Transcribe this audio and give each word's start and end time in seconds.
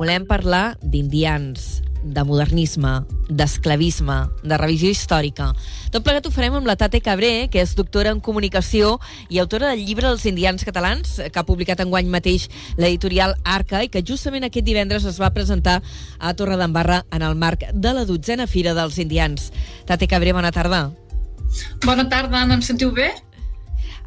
volem 0.00 0.24
parlar 0.24 0.78
d'indians, 0.80 1.82
de 2.00 2.22
modernisme, 2.24 3.02
d'esclavisme, 3.28 4.14
de 4.40 4.56
revisió 4.56 4.88
històrica. 4.88 5.50
Tot 5.92 6.06
plegat 6.06 6.24
ho 6.24 6.32
farem 6.32 6.56
amb 6.56 6.68
la 6.70 6.78
Tate 6.80 7.02
Cabré, 7.04 7.50
que 7.52 7.60
és 7.60 7.74
doctora 7.76 8.14
en 8.14 8.22
comunicació 8.24 8.94
i 9.28 9.42
autora 9.42 9.74
del 9.74 9.84
llibre 9.84 10.08
Els 10.08 10.24
indians 10.24 10.64
catalans, 10.64 11.18
que 11.20 11.36
ha 11.36 11.44
publicat 11.44 11.84
enguany 11.84 12.08
mateix 12.08 12.48
l'editorial 12.80 13.36
Arca 13.44 13.84
i 13.84 13.92
que 13.92 14.00
justament 14.00 14.48
aquest 14.48 14.64
divendres 14.64 15.04
es 15.04 15.20
va 15.20 15.34
presentar 15.36 15.82
a 16.18 16.32
Torredembarra 16.32 17.02
en 17.12 17.26
el 17.26 17.36
marc 17.36 17.68
de 17.74 17.92
la 17.92 18.06
dotzena 18.08 18.48
Fira 18.48 18.72
dels 18.72 18.96
Indians. 18.96 19.50
Tate 19.84 20.08
Cabré, 20.08 20.32
bona 20.32 20.52
tarda. 20.56 20.86
Bona 21.84 22.08
tarda, 22.08 22.40
Anna, 22.40 22.56
em 22.56 22.64
sentiu 22.64 22.94
bé? 22.96 23.12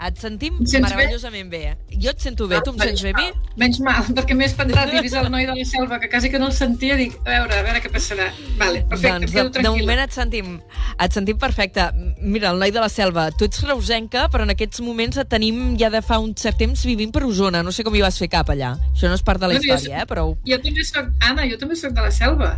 Et 0.04 0.18
sentim 0.20 0.58
meravellosament 0.60 1.50
bé? 1.52 1.62
bé. 1.72 1.98
Jo 2.04 2.12
et 2.12 2.24
sento 2.24 2.48
bé, 2.50 2.58
ah, 2.58 2.64
tu 2.66 2.74
em 2.74 2.80
sents 2.82 3.04
bé 3.06 3.14
a 3.14 3.22
mi? 3.22 3.30
Menys 3.62 3.80
mal, 3.86 4.02
perquè 4.18 4.36
m'he 4.36 4.48
espantat 4.50 4.92
i 4.92 5.04
vist 5.06 5.16
el 5.16 5.30
noi 5.32 5.46
de 5.48 5.56
la 5.56 5.68
selva, 5.70 6.00
que 6.02 6.10
quasi 6.12 6.32
que 6.34 6.42
no 6.42 6.50
el 6.52 6.56
sentia, 6.58 6.98
dic, 7.00 7.16
a 7.24 7.30
veure, 7.30 7.60
a 7.60 7.66
veure 7.68 7.84
què 7.84 7.92
passarà. 7.94 8.28
Vale, 8.60 8.84
perfecte, 8.90 9.30
doncs, 9.30 9.56
de, 9.56 9.64
de 9.64 9.72
moment 9.72 10.04
et 10.04 10.16
sentim, 10.16 10.58
et 11.06 11.16
sentim 11.16 11.40
perfecte. 11.40 11.88
Mira, 12.20 12.52
el 12.52 12.60
noi 12.60 12.74
de 12.76 12.84
la 12.84 12.92
selva, 12.92 13.30
tu 13.38 13.48
ets 13.48 13.64
reusenca, 13.64 14.28
però 14.34 14.48
en 14.48 14.56
aquests 14.56 14.84
moments 14.84 15.22
et 15.22 15.32
tenim 15.32 15.78
ja 15.80 15.92
de 15.94 16.04
fa 16.04 16.20
un 16.24 16.36
cert 16.40 16.60
temps 16.60 16.84
vivint 16.90 17.14
per 17.16 17.24
Osona. 17.30 17.64
No 17.64 17.72
sé 17.72 17.88
com 17.88 17.96
hi 17.96 18.04
vas 18.04 18.20
fer 18.20 18.32
cap 18.34 18.52
allà. 18.52 18.76
Això 18.92 19.08
no 19.08 19.16
és 19.16 19.24
part 19.24 19.40
de 19.40 19.52
la 19.52 19.56
no, 19.56 19.64
història, 19.64 19.96
jo, 19.96 20.04
eh, 20.04 20.10
però... 20.10 20.28
Jo 20.50 20.60
també 20.68 20.86
soc, 20.90 21.10
Anna, 21.24 21.48
jo 21.48 21.62
també 21.62 21.80
soc 21.80 21.96
de 21.96 22.04
la 22.04 22.12
selva. 22.12 22.54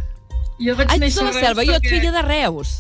Jo 0.58 0.76
vaig 0.80 0.88
ah, 0.88 1.00
néixer 1.00 1.22
de 1.22 1.30
la 1.30 1.40
selva, 1.40 1.62
perquè... 1.62 1.72
jo 1.72 1.80
et 1.82 1.90
feia 1.92 2.12
de 2.16 2.26
Reus. 2.26 2.76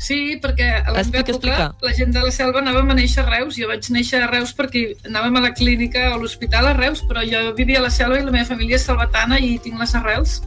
Sí, 0.00 0.38
perquè 0.40 0.70
a 0.80 0.94
la 0.94 1.02
meva 1.04 1.20
època 1.20 1.56
la 1.84 1.92
gent 1.96 2.14
de 2.14 2.22
la 2.24 2.32
selva 2.32 2.62
anàvem 2.62 2.88
a 2.88 2.96
néixer 2.96 3.20
a 3.20 3.28
Reus. 3.28 3.58
Jo 3.60 3.68
vaig 3.68 3.84
néixer 3.92 4.22
a 4.24 4.30
Reus 4.30 4.54
perquè 4.56 4.86
anàvem 5.04 5.36
a 5.36 5.44
la 5.44 5.52
clínica 5.52 6.08
o 6.08 6.14
a 6.16 6.20
l'hospital 6.22 6.70
a 6.70 6.74
Reus, 6.78 7.04
però 7.04 7.20
jo 7.26 7.50
vivia 7.58 7.82
a 7.82 7.84
la 7.84 7.92
selva 7.92 8.16
i 8.16 8.24
la 8.24 8.32
meva 8.32 8.48
família 8.48 8.80
és 8.80 8.86
salvatana 8.88 9.38
i 9.38 9.58
tinc 9.60 9.76
les 9.80 9.94
arrels. 10.00 10.40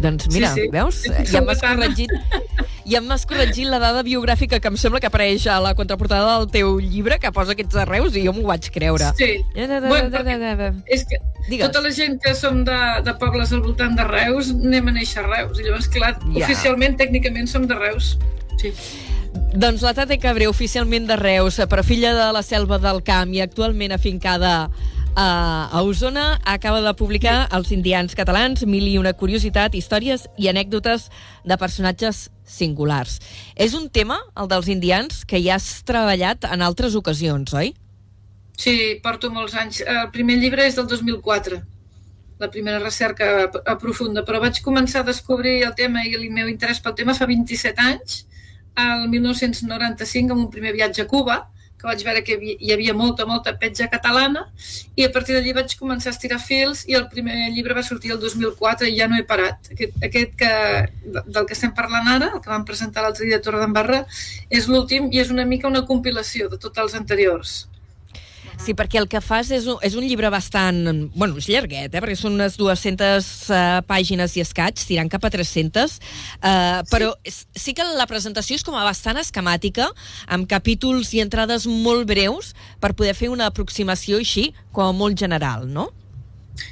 Doncs 0.00 0.28
mira, 0.32 0.50
sí, 0.52 0.64
sí. 0.64 0.70
veus? 0.72 1.02
Ja 1.30 1.40
m'has 1.44 1.60
corregit, 1.62 2.10
ja 2.92 3.00
m'has 3.04 3.24
corregit 3.28 3.68
la 3.70 3.78
dada 3.80 4.02
biogràfica 4.04 4.58
que 4.60 4.72
em 4.72 4.76
sembla 4.80 5.00
que 5.00 5.08
apareix 5.08 5.46
a 5.48 5.56
la 5.64 5.72
contraportada 5.76 6.34
del 6.38 6.48
teu 6.52 6.74
llibre, 6.80 7.18
que 7.20 7.30
posa 7.36 7.54
aquests 7.56 7.78
arreus, 7.84 8.16
i 8.16 8.24
jo 8.26 8.34
m'ho 8.36 8.44
vaig 8.48 8.68
creure. 8.74 9.12
Sí. 9.16 9.30
Bueno, 9.54 10.24
és 10.84 11.04
que 11.08 11.20
Digues. 11.48 11.68
tota 11.68 11.84
la 11.84 11.92
gent 11.92 12.20
que 12.20 12.34
som 12.36 12.64
de, 12.64 12.78
de 13.04 13.16
pobles 13.20 13.52
al 13.52 13.64
voltant 13.64 13.96
de 13.96 14.08
Reus 14.08 14.52
anem 14.52 14.92
a 14.92 14.96
néixer 14.98 15.24
a 15.24 15.28
Reus. 15.28 15.60
I 15.60 15.68
llavors, 15.68 15.88
clar, 15.92 16.14
ja. 16.20 16.44
oficialment, 16.44 16.96
tècnicament, 17.00 17.48
som 17.48 17.68
de 17.68 17.76
Reus. 17.78 18.14
Sí. 18.60 18.72
Doncs 19.54 19.82
la 19.82 19.94
Tate 19.94 20.18
Cabré, 20.22 20.46
oficialment 20.50 21.06
de 21.08 21.16
Reus, 21.18 21.58
però 21.70 21.82
filla 21.86 22.14
de 22.14 22.26
la 22.34 22.42
selva 22.42 22.78
del 22.82 23.02
camp 23.06 23.32
i 23.34 23.42
actualment 23.42 23.94
afincada 23.94 24.54
a, 25.14 25.26
a 25.70 25.82
Osona, 25.82 26.40
acaba 26.44 26.80
de 26.82 26.94
publicar 26.98 27.48
Els 27.54 27.70
indians 27.74 28.14
catalans, 28.18 28.64
mil 28.66 28.86
i 28.86 28.96
una 28.98 29.14
curiositat, 29.14 29.74
històries 29.74 30.26
i 30.38 30.50
anècdotes 30.50 31.08
de 31.44 31.58
personatges 31.58 32.28
singulars. 32.44 33.20
És 33.54 33.74
un 33.74 33.88
tema, 33.90 34.20
el 34.38 34.50
dels 34.50 34.70
indians, 34.70 35.24
que 35.26 35.42
ja 35.42 35.58
has 35.58 35.82
treballat 35.86 36.46
en 36.50 36.62
altres 36.62 36.94
ocasions, 36.98 37.54
oi? 37.54 37.74
Sí, 38.58 39.00
porto 39.02 39.30
molts 39.34 39.54
anys. 39.58 39.82
El 39.82 40.10
primer 40.14 40.38
llibre 40.38 40.66
és 40.66 40.78
del 40.78 40.86
2004 40.90 41.62
la 42.38 42.50
primera 42.50 42.80
recerca 42.82 43.50
a 43.64 43.76
profunda, 43.78 44.24
però 44.26 44.40
vaig 44.42 44.58
començar 44.62 45.04
a 45.04 45.06
descobrir 45.06 45.60
el 45.62 45.74
tema 45.78 46.02
i 46.04 46.14
el 46.18 46.26
meu 46.34 46.48
interès 46.50 46.80
pel 46.82 46.96
tema 46.98 47.14
fa 47.14 47.28
27 47.30 47.80
anys 47.80 48.24
el 48.76 49.08
1995 49.08 50.32
amb 50.34 50.46
un 50.46 50.50
primer 50.50 50.72
viatge 50.74 51.02
a 51.02 51.08
Cuba, 51.10 51.44
que 51.84 51.90
vaig 51.90 52.04
veure 52.06 52.22
que 52.24 52.38
hi 52.40 52.72
havia 52.72 52.94
molta, 52.96 53.26
molta 53.28 53.52
petja 53.60 53.90
catalana, 53.92 54.46
i 54.96 55.04
a 55.04 55.10
partir 55.12 55.36
d'allí 55.36 55.52
vaig 55.56 55.74
començar 55.80 56.10
a 56.10 56.14
estirar 56.14 56.40
fils 56.40 56.84
i 56.88 56.96
el 56.96 57.08
primer 57.12 57.50
llibre 57.52 57.76
va 57.76 57.84
sortir 57.84 58.14
el 58.14 58.20
2004 58.22 58.88
i 58.88 58.96
ja 58.96 59.08
no 59.10 59.18
he 59.20 59.26
parat. 59.28 59.70
Aquest, 59.74 60.00
aquest 60.08 60.34
que, 60.40 60.52
del 61.04 61.44
que 61.44 61.56
estem 61.58 61.74
parlant 61.76 62.08
ara, 62.16 62.32
el 62.32 62.40
que 62.40 62.52
vam 62.52 62.64
presentar 62.64 63.04
l'altre 63.04 63.28
dia 63.28 63.42
a 63.42 63.44
Torredembarra, 63.44 64.04
és 64.48 64.68
l'últim 64.70 65.12
i 65.12 65.20
és 65.20 65.30
una 65.34 65.44
mica 65.44 65.68
una 65.68 65.84
compilació 65.84 66.48
de 66.48 66.58
tots 66.58 66.80
els 66.80 66.96
anteriors. 67.02 67.64
Sí, 68.60 68.74
perquè 68.76 69.00
el 69.00 69.08
que 69.10 69.20
fas 69.24 69.50
és 69.54 69.66
un, 69.70 69.78
és 69.84 69.96
un 69.98 70.04
llibre 70.06 70.30
bastant... 70.32 70.78
Bueno, 71.14 71.38
és 71.40 71.48
llarguet, 71.50 71.90
eh? 71.90 72.00
perquè 72.00 72.16
són 72.18 72.38
unes 72.38 72.58
200 72.60 73.26
uh, 73.50 73.56
eh, 73.56 73.80
pàgines 73.88 74.36
i 74.38 74.44
escaig, 74.44 74.78
tirant 74.88 75.10
cap 75.12 75.26
a 75.26 75.32
300, 75.32 75.96
uh, 75.98 76.46
eh, 76.50 76.78
però 76.92 77.12
sí. 77.26 77.44
sí 77.66 77.74
que 77.76 77.86
la 77.86 78.08
presentació 78.10 78.58
és 78.58 78.64
com 78.66 78.78
a 78.78 78.86
bastant 78.86 79.20
esquemàtica, 79.20 79.90
amb 80.28 80.48
capítols 80.50 81.12
i 81.16 81.24
entrades 81.24 81.68
molt 81.68 82.08
breus, 82.08 82.54
per 82.80 82.94
poder 82.96 83.16
fer 83.18 83.32
una 83.32 83.50
aproximació 83.50 84.22
així, 84.22 84.50
com 84.72 84.88
a 84.88 84.96
molt 84.96 85.18
general, 85.20 85.68
no? 85.68 85.90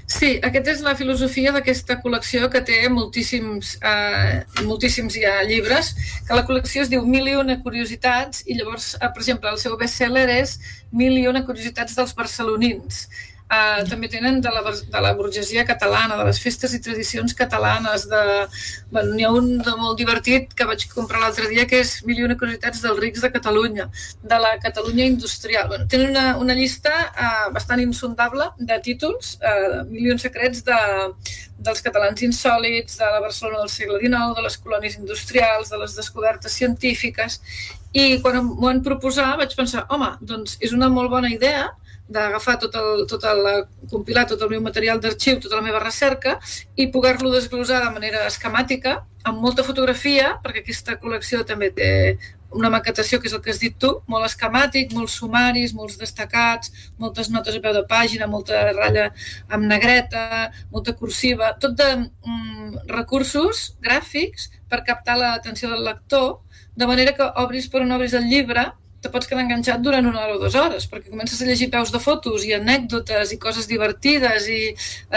Sí, 0.06 0.37
aquesta 0.47 0.70
és 0.70 0.82
la 0.84 0.94
filosofia 0.94 1.50
d'aquesta 1.54 1.97
col·lecció 2.04 2.48
que 2.53 2.60
té 2.66 2.78
moltíssims, 2.93 3.72
eh, 3.82 4.43
moltíssims 4.69 5.16
ja 5.19 5.41
llibres, 5.48 5.93
que 6.28 6.37
la 6.38 6.44
col·lecció 6.47 6.84
es 6.84 6.93
diu 6.93 7.06
Mil 7.06 7.26
i 7.26 7.34
una 7.41 7.59
curiositats 7.65 8.44
i 8.47 8.59
llavors, 8.59 8.93
eh, 8.94 9.09
per 9.09 9.25
exemple, 9.25 9.50
el 9.50 9.59
seu 9.59 9.76
best-seller 9.81 10.28
és 10.37 10.59
Mil 10.93 11.19
i 11.19 11.26
una 11.26 11.44
curiositats 11.48 11.97
dels 11.98 12.15
barcelonins. 12.15 13.09
Uh, 13.53 13.83
també 13.85 14.09
tenen 14.09 14.39
de 14.41 14.49
la, 14.49 14.63
de 14.65 15.01
la 15.05 15.11
burgesia 15.13 15.67
catalana, 15.69 16.17
de 16.17 16.25
les 16.25 16.39
festes 16.41 16.73
i 16.73 16.79
tradicions 16.81 17.35
catalanes. 17.37 18.07
De, 18.09 18.21
bueno, 18.95 19.13
N'hi 19.13 19.27
ha 19.29 19.33
un 19.37 19.51
de 19.61 19.75
molt 19.77 19.99
divertit 20.01 20.55
que 20.57 20.65
vaig 20.71 20.87
comprar 20.95 21.21
l'altre 21.21 21.51
dia 21.51 21.67
que 21.69 21.83
és 21.85 21.99
Mil 22.09 22.23
i 22.23 22.25
una 22.25 22.39
curiositats 22.41 22.81
dels 22.81 23.01
rics 23.03 23.21
de 23.21 23.29
Catalunya, 23.35 23.91
de 24.23 24.39
la 24.41 24.55
Catalunya 24.62 25.05
industrial. 25.11 25.69
Bueno, 25.69 25.85
tenen 25.93 26.15
una, 26.15 26.25
una 26.41 26.57
llista 26.57 26.95
uh, 27.11 27.51
bastant 27.53 27.83
insondable 27.85 28.49
de 28.57 28.81
títols, 28.89 29.35
uh, 29.45 29.83
milions 29.91 30.25
secrets 30.25 30.65
de, 30.65 30.81
dels 31.61 31.85
catalans 31.85 32.25
insòlits, 32.25 32.97
de 33.03 33.12
la 33.19 33.21
Barcelona 33.21 33.67
del 33.67 33.75
segle 33.75 34.01
XIX, 34.01 34.33
de 34.39 34.47
les 34.49 34.59
colònies 34.65 34.97
industrials, 35.03 35.69
de 35.69 35.83
les 35.85 36.01
descobertes 36.01 36.57
científiques, 36.57 37.37
i 37.93 38.17
quan 38.25 38.41
m'ho 38.47 38.57
van 38.65 38.81
proposar 38.81 39.35
vaig 39.37 39.53
pensar, 39.61 39.85
home, 39.93 40.15
doncs 40.25 40.57
és 40.65 40.73
una 40.73 40.89
molt 40.89 41.12
bona 41.12 41.29
idea 41.37 41.69
d'agafar 42.15 42.59
tot 42.62 42.77
el, 42.78 43.06
tot 43.11 43.25
el, 43.28 43.49
compilar 43.91 44.27
tot 44.28 44.43
el 44.45 44.53
meu 44.53 44.61
material 44.65 45.00
d'arxiu, 45.00 45.41
tota 45.41 45.59
la 45.59 45.65
meva 45.65 45.81
recerca 45.83 46.39
i 46.77 46.89
poder-lo 46.93 47.33
desglosar 47.33 47.83
de 47.84 47.91
manera 47.95 48.27
esquemàtica, 48.28 49.00
amb 49.25 49.43
molta 49.43 49.65
fotografia, 49.67 50.37
perquè 50.43 50.62
aquesta 50.62 50.97
col·lecció 51.00 51.45
també 51.47 51.71
té 51.75 51.91
una 52.53 52.71
maquetació, 52.71 53.19
que 53.21 53.28
és 53.31 53.34
el 53.37 53.41
que 53.45 53.53
has 53.53 53.61
dit 53.62 53.77
tu, 53.81 53.91
molt 54.11 54.27
esquemàtic, 54.27 54.93
molts 54.97 55.17
sumaris, 55.21 55.73
molts 55.77 55.97
destacats, 56.00 56.73
moltes 57.00 57.31
notes 57.33 57.56
a 57.56 57.62
peu 57.65 57.73
de 57.77 57.84
pàgina, 57.89 58.29
molta 58.29 58.61
ratlla 58.73 59.09
amb 59.49 59.69
negreta, 59.71 60.50
molta 60.75 60.94
cursiva, 60.99 61.55
tot 61.62 61.77
de 61.79 61.89
mm, 61.97 62.84
recursos 62.93 63.73
gràfics 63.84 64.50
per 64.69 64.83
captar 64.89 65.17
l'atenció 65.21 65.73
del 65.73 65.84
lector, 65.87 66.43
de 66.77 66.89
manera 66.89 67.17
que 67.17 67.33
obris 67.41 67.69
per 67.69 67.83
on 67.84 67.97
obris 67.97 68.15
el 68.17 68.29
llibre 68.29 68.71
te 69.03 69.11
pots 69.13 69.27
quedar 69.27 69.43
enganxat 69.43 69.83
durant 69.83 70.07
una 70.07 70.23
hora 70.23 70.37
o 70.37 70.41
dues 70.41 70.55
hores, 70.59 70.87
perquè 70.91 71.11
comences 71.11 71.41
a 71.43 71.49
llegir 71.49 71.69
peus 71.73 71.91
de 71.93 72.01
fotos 72.03 72.47
i 72.47 72.55
anècdotes 72.57 73.35
i 73.35 73.39
coses 73.43 73.67
divertides 73.71 74.47
i, 74.53 74.61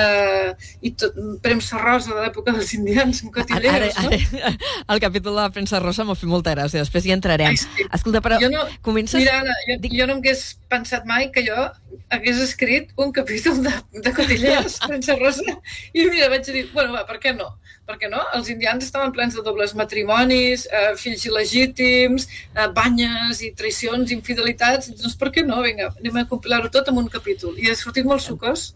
eh, 0.01 0.51
i 0.81 0.91
tot, 0.97 1.17
premsa 1.45 1.79
rosa 1.81 2.15
de 2.15 2.25
l'època 2.25 2.55
dels 2.55 2.73
indians 2.77 3.21
en 3.23 3.33
cotilleros, 3.35 3.99
ara, 4.01 4.09
no? 4.09 4.41
Ara, 4.41 4.53
el 4.95 5.03
capítol 5.03 5.37
de 5.37 5.41
la 5.43 5.51
premsa 5.53 5.81
rosa 5.83 6.07
m'ha 6.07 6.17
fet 6.17 6.31
molta 6.31 6.55
gràcia, 6.57 6.81
després 6.81 7.05
hi 7.05 7.13
entrarem. 7.15 7.53
Ai, 7.53 7.61
sí. 7.61 7.87
Escolta, 7.93 8.23
però 8.25 8.41
jo 8.41 8.49
no, 8.53 8.65
comences... 8.85 9.19
Mira, 9.21 9.39
Anna, 9.43 9.57
jo, 9.69 9.79
Dic... 9.85 9.97
jo 9.99 10.09
no 10.09 10.17
m'hagués 10.17 10.45
pensat 10.71 11.05
mai 11.05 11.29
que 11.33 11.45
jo 11.45 11.69
hagués 12.13 12.41
escrit 12.43 12.91
un 12.97 13.11
capítol 13.15 13.61
de, 13.63 13.73
de 13.99 14.13
cotilleros, 14.15 14.79
premsa 14.87 15.15
rosa, 15.19 15.59
i 15.93 16.07
mira, 16.09 16.29
vaig 16.33 16.47
dir, 16.47 16.67
bueno, 16.73 16.95
va, 16.97 17.05
per 17.07 17.19
què 17.23 17.35
no? 17.37 17.53
perquè 17.85 18.09
no? 18.09 18.21
els 18.33 18.49
indians 18.49 18.85
estaven 18.87 19.11
plens 19.13 19.35
de 19.37 19.43
dobles 19.45 19.75
matrimonis, 19.77 20.65
eh, 20.65 20.93
fills 20.97 21.25
il·legítims, 21.29 22.25
eh, 22.55 22.65
banyes 22.73 23.43
i 23.45 23.51
traïcions, 23.59 24.13
infidelitats, 24.15 24.89
doncs 24.89 25.13
per 25.21 25.29
què 25.35 25.45
no? 25.45 25.61
Vinga, 25.65 25.91
anem 25.99 26.17
a 26.23 26.25
compilar-ho 26.31 26.71
tot 26.73 26.89
en 26.89 26.97
un 27.03 27.11
capítol. 27.13 27.53
I 27.61 27.69
ha 27.69 27.77
sortit 27.77 28.07
molt 28.09 28.25
sucós. 28.25 28.71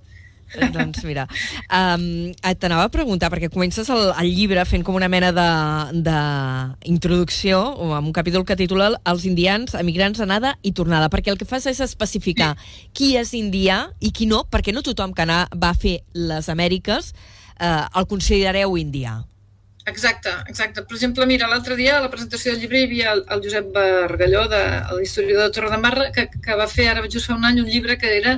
Eh, 0.55 0.69
doncs 0.73 1.03
mira, 1.05 1.27
um, 1.69 2.31
t'anava 2.57 2.83
a 2.87 2.89
preguntar, 2.93 3.29
perquè 3.29 3.49
comences 3.53 3.89
el, 3.93 4.13
el 4.17 4.29
llibre 4.33 4.65
fent 4.65 4.83
com 4.85 4.95
una 4.97 5.09
mena 5.11 5.29
d'introducció, 5.93 7.59
amb 7.99 8.07
un 8.09 8.13
capítol 8.15 8.45
que 8.45 8.57
titula 8.59 8.89
Els 9.09 9.25
indians, 9.29 9.75
emigrants, 9.77 10.19
anada 10.25 10.57
i 10.65 10.71
tornada, 10.73 11.09
perquè 11.13 11.29
el 11.33 11.37
que 11.39 11.45
fas 11.49 11.65
és 11.69 11.79
especificar 11.85 12.55
qui 12.93 13.15
és 13.19 13.33
indià 13.37 13.93
i 14.01 14.11
qui 14.15 14.25
no, 14.29 14.45
perquè 14.49 14.73
no 14.73 14.81
tothom 14.85 15.13
que 15.13 15.25
anar, 15.27 15.47
va 15.53 15.73
fer 15.77 15.99
les 16.17 16.49
Amèriques 16.49 17.13
eh, 17.59 17.85
el 17.95 18.05
considereu 18.09 18.77
indià. 18.79 19.28
Exacte, 19.89 20.31
exacte. 20.47 20.83
Per 20.85 20.95
exemple, 20.95 21.25
mira, 21.25 21.47
l'altre 21.49 21.75
dia 21.79 21.95
a 21.97 22.01
la 22.03 22.09
presentació 22.13 22.51
del 22.53 22.61
llibre 22.61 22.79
hi 22.79 22.87
havia 22.87 23.13
el, 23.15 23.23
el 23.33 23.41
Josep 23.45 23.71
Bargalló, 23.75 24.43
de, 24.51 24.59
l'historiador 24.99 25.49
de 25.49 25.55
Torredembarra, 25.55 26.09
que, 26.15 26.27
que 26.45 26.57
va 26.59 26.67
fer 26.69 26.85
ara 26.91 27.07
just 27.07 27.29
fa 27.29 27.37
un 27.37 27.47
any 27.49 27.61
un 27.63 27.69
llibre 27.69 27.97
que 28.01 28.11
era, 28.17 28.35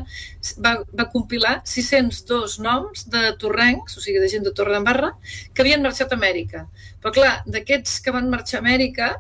va, 0.65 0.73
va 1.01 1.07
compilar 1.15 1.57
602 1.73 2.59
noms 2.63 3.03
de 3.13 3.25
torrencs, 3.41 3.97
o 3.97 4.03
sigui, 4.05 4.21
de 4.23 4.31
gent 4.31 4.47
de 4.47 4.55
Torredembarra, 4.55 5.11
que 5.53 5.65
havien 5.65 5.83
marxat 5.83 6.15
a 6.15 6.19
Amèrica. 6.19 6.65
Però 7.03 7.13
clar, 7.19 7.33
d'aquests 7.57 7.99
que 8.05 8.15
van 8.15 8.31
marxar 8.31 8.61
a 8.61 8.65
Amèrica, 8.65 9.11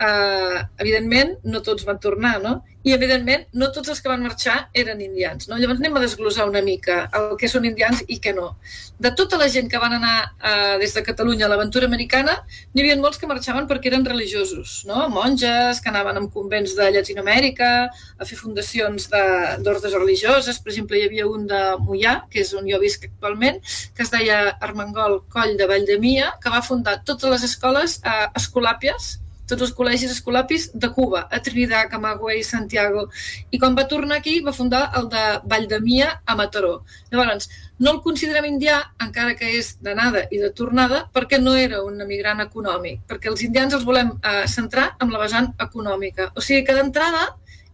eh, 0.00 0.58
evidentment, 0.78 1.36
no 1.44 1.60
tots 1.62 1.84
van 1.88 2.00
tornar, 2.00 2.38
no? 2.42 2.60
I, 2.80 2.94
evidentment, 2.94 3.42
no 3.60 3.66
tots 3.74 3.90
els 3.92 3.98
que 4.00 4.08
van 4.08 4.22
marxar 4.24 4.54
eren 4.80 5.02
indians, 5.04 5.50
no? 5.50 5.58
Llavors 5.60 5.82
anem 5.82 5.98
a 5.98 6.00
desglosar 6.00 6.46
una 6.48 6.62
mica 6.64 7.02
el 7.18 7.34
que 7.40 7.50
són 7.52 7.66
indians 7.68 8.00
i 8.08 8.16
què 8.24 8.32
no. 8.32 8.54
De 9.00 9.12
tota 9.16 9.36
la 9.40 9.50
gent 9.52 9.68
que 9.68 9.80
van 9.82 9.98
anar 9.98 10.14
eh, 10.24 10.78
des 10.80 10.96
de 10.96 11.02
Catalunya 11.04 11.44
a 11.44 11.50
l'aventura 11.52 11.90
americana, 11.90 12.38
n'hi 12.72 12.86
havia 12.86 12.96
molts 13.02 13.20
que 13.20 13.28
marxaven 13.28 13.68
perquè 13.68 13.92
eren 13.92 14.08
religiosos, 14.08 14.80
no? 14.88 15.04
Monges 15.12 15.84
que 15.84 15.92
anaven 15.92 16.22
en 16.22 16.32
convents 16.32 16.72
de 16.80 16.88
Llatinoamèrica, 16.96 17.70
a 17.92 18.28
fer 18.32 18.40
fundacions 18.40 19.10
d'ordres 19.12 19.92
religioses. 20.00 20.64
Per 20.64 20.72
exemple, 20.72 20.96
hi 20.96 21.08
havia 21.10 21.28
un 21.28 21.44
de 21.52 21.62
Mollà, 21.84 22.22
que 22.32 22.40
és 22.46 22.56
on 22.56 22.68
jo 22.68 22.80
visc 22.80 23.04
actualment, 23.10 23.60
que 23.92 24.08
es 24.08 24.12
deia 24.14 24.46
Armengol 24.56 25.20
Coll 25.28 25.58
de 25.60 25.68
Valldemia, 25.68 26.36
que 26.40 26.52
va 26.52 26.64
fundar 26.64 27.02
totes 27.04 27.28
les 27.28 27.50
escoles 27.52 28.00
eh, 28.00 28.30
escolàpies 28.40 29.18
tots 29.50 29.66
els 29.66 29.72
col·legis 29.76 30.12
escolapis 30.14 30.68
de 30.72 30.90
Cuba, 30.94 31.26
a 31.30 31.40
Trinidad, 31.42 31.90
Camagüey, 31.90 32.44
Santiago. 32.46 33.08
I 33.50 33.58
quan 33.58 33.76
va 33.78 33.88
tornar 33.90 34.20
aquí 34.20 34.38
va 34.46 34.54
fundar 34.56 34.84
el 34.98 35.10
de 35.12 35.24
Valldemia 35.50 36.12
a 36.24 36.36
Mataró. 36.38 36.84
Llavors, 37.10 37.50
no 37.80 37.94
el 37.96 38.00
considerem 38.04 38.46
indià, 38.52 38.78
encara 39.02 39.34
que 39.38 39.50
és 39.58 39.74
d'anada 39.82 40.26
i 40.30 40.38
de 40.38 40.52
tornada, 40.56 41.02
perquè 41.14 41.40
no 41.42 41.56
era 41.56 41.82
un 41.82 42.00
emigrant 42.04 42.42
econòmic, 42.44 43.02
perquè 43.10 43.30
els 43.32 43.42
indians 43.46 43.76
els 43.76 43.86
volem 43.88 44.14
eh, 44.16 44.46
centrar 44.48 44.94
amb 44.98 45.12
la 45.14 45.22
vessant 45.24 45.52
econòmica. 45.58 46.30
O 46.36 46.44
sigui 46.44 46.64
que 46.66 46.76
d'entrada 46.76 47.26